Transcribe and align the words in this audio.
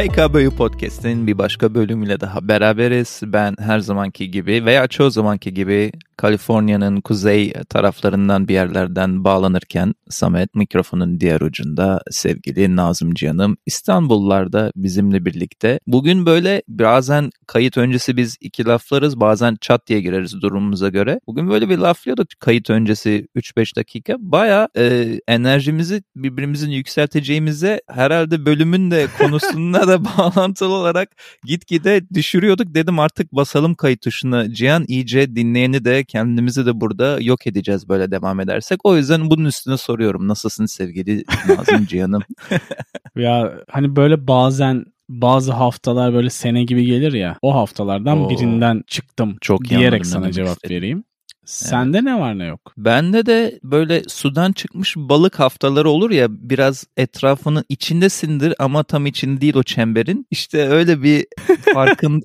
HKBU 0.00 0.50
Podcast'in 0.50 1.26
bir 1.26 1.38
başka 1.38 1.74
bölümüyle 1.74 2.20
daha 2.20 2.48
beraberiz. 2.48 3.20
Ben 3.24 3.56
her 3.58 3.78
zamanki 3.78 4.30
gibi 4.30 4.64
veya 4.64 4.88
çoğu 4.88 5.10
zamanki 5.10 5.54
gibi 5.54 5.92
Kaliforniya'nın 6.20 7.00
kuzey 7.00 7.52
taraflarından 7.68 8.48
bir 8.48 8.54
yerlerden 8.54 9.24
bağlanırken 9.24 9.94
Samet 10.08 10.54
mikrofonun 10.54 11.20
diğer 11.20 11.40
ucunda 11.40 12.02
sevgili 12.10 12.76
Nazım 12.76 13.14
Canım 13.14 13.56
İstanbullarda 13.66 14.72
bizimle 14.76 15.24
birlikte. 15.24 15.80
Bugün 15.86 16.26
böyle 16.26 16.62
bazen 16.68 17.30
kayıt 17.46 17.76
öncesi 17.76 18.16
biz 18.16 18.36
iki 18.40 18.64
laflarız 18.64 19.20
bazen 19.20 19.56
çat 19.60 19.86
diye 19.86 20.00
gireriz 20.00 20.42
durumumuza 20.42 20.88
göre. 20.88 21.20
Bugün 21.26 21.50
böyle 21.50 21.68
bir 21.68 21.78
laflıyorduk 21.78 22.28
kayıt 22.40 22.70
öncesi 22.70 23.26
3-5 23.36 23.76
dakika. 23.76 24.16
Baya 24.18 24.68
e, 24.76 25.18
enerjimizi 25.28 26.02
birbirimizin 26.16 26.70
yükselteceğimize 26.70 27.80
herhalde 27.88 28.46
bölümün 28.46 28.90
de 28.90 29.06
konusunda 29.18 29.88
da 29.88 30.04
bağlantılı 30.18 30.74
olarak 30.74 31.08
gitgide 31.44 32.02
düşürüyorduk. 32.14 32.74
Dedim 32.74 32.98
artık 32.98 33.32
basalım 33.32 33.74
kayıt 33.74 34.02
tuşuna. 34.02 34.54
Cihan 34.54 34.84
iyice 34.88 35.36
dinleyeni 35.36 35.84
de 35.84 36.04
kendimizi 36.10 36.66
de 36.66 36.80
burada 36.80 37.18
yok 37.20 37.46
edeceğiz 37.46 37.88
böyle 37.88 38.10
devam 38.10 38.40
edersek. 38.40 38.80
O 38.84 38.96
yüzden 38.96 39.30
bunun 39.30 39.44
üstüne 39.44 39.76
soruyorum. 39.76 40.28
Nasılsın 40.28 40.66
sevgili 40.66 41.24
Nazım 41.48 41.86
Cihan'ım? 41.86 42.22
ya 43.16 43.52
hani 43.70 43.96
böyle 43.96 44.26
bazen 44.26 44.84
bazı 45.08 45.52
haftalar 45.52 46.14
böyle 46.14 46.30
sene 46.30 46.64
gibi 46.64 46.86
gelir 46.86 47.12
ya. 47.12 47.38
O 47.42 47.54
haftalardan 47.54 48.18
Oo, 48.18 48.30
birinden 48.30 48.82
çıktım 48.86 49.36
çok 49.40 49.64
diyerek 49.64 50.06
sana 50.06 50.32
cevap 50.32 50.56
istedim. 50.56 50.76
vereyim. 50.76 51.04
Sende 51.44 51.98
evet. 51.98 52.04
ne 52.04 52.20
var 52.20 52.38
ne 52.38 52.44
yok? 52.44 52.72
Bende 52.76 53.26
de 53.26 53.60
böyle 53.62 54.02
sudan 54.08 54.52
çıkmış 54.52 54.96
balık 54.96 55.38
haftaları 55.38 55.90
olur 55.90 56.10
ya 56.10 56.26
biraz 56.30 56.86
etrafının 56.96 57.64
içindesindir 57.68 58.54
ama 58.58 58.82
tam 58.82 59.06
içinde 59.06 59.40
değil 59.40 59.54
o 59.56 59.62
çemberin. 59.62 60.26
İşte 60.30 60.68
öyle 60.68 61.02
bir 61.02 61.26
farkın 61.74 62.22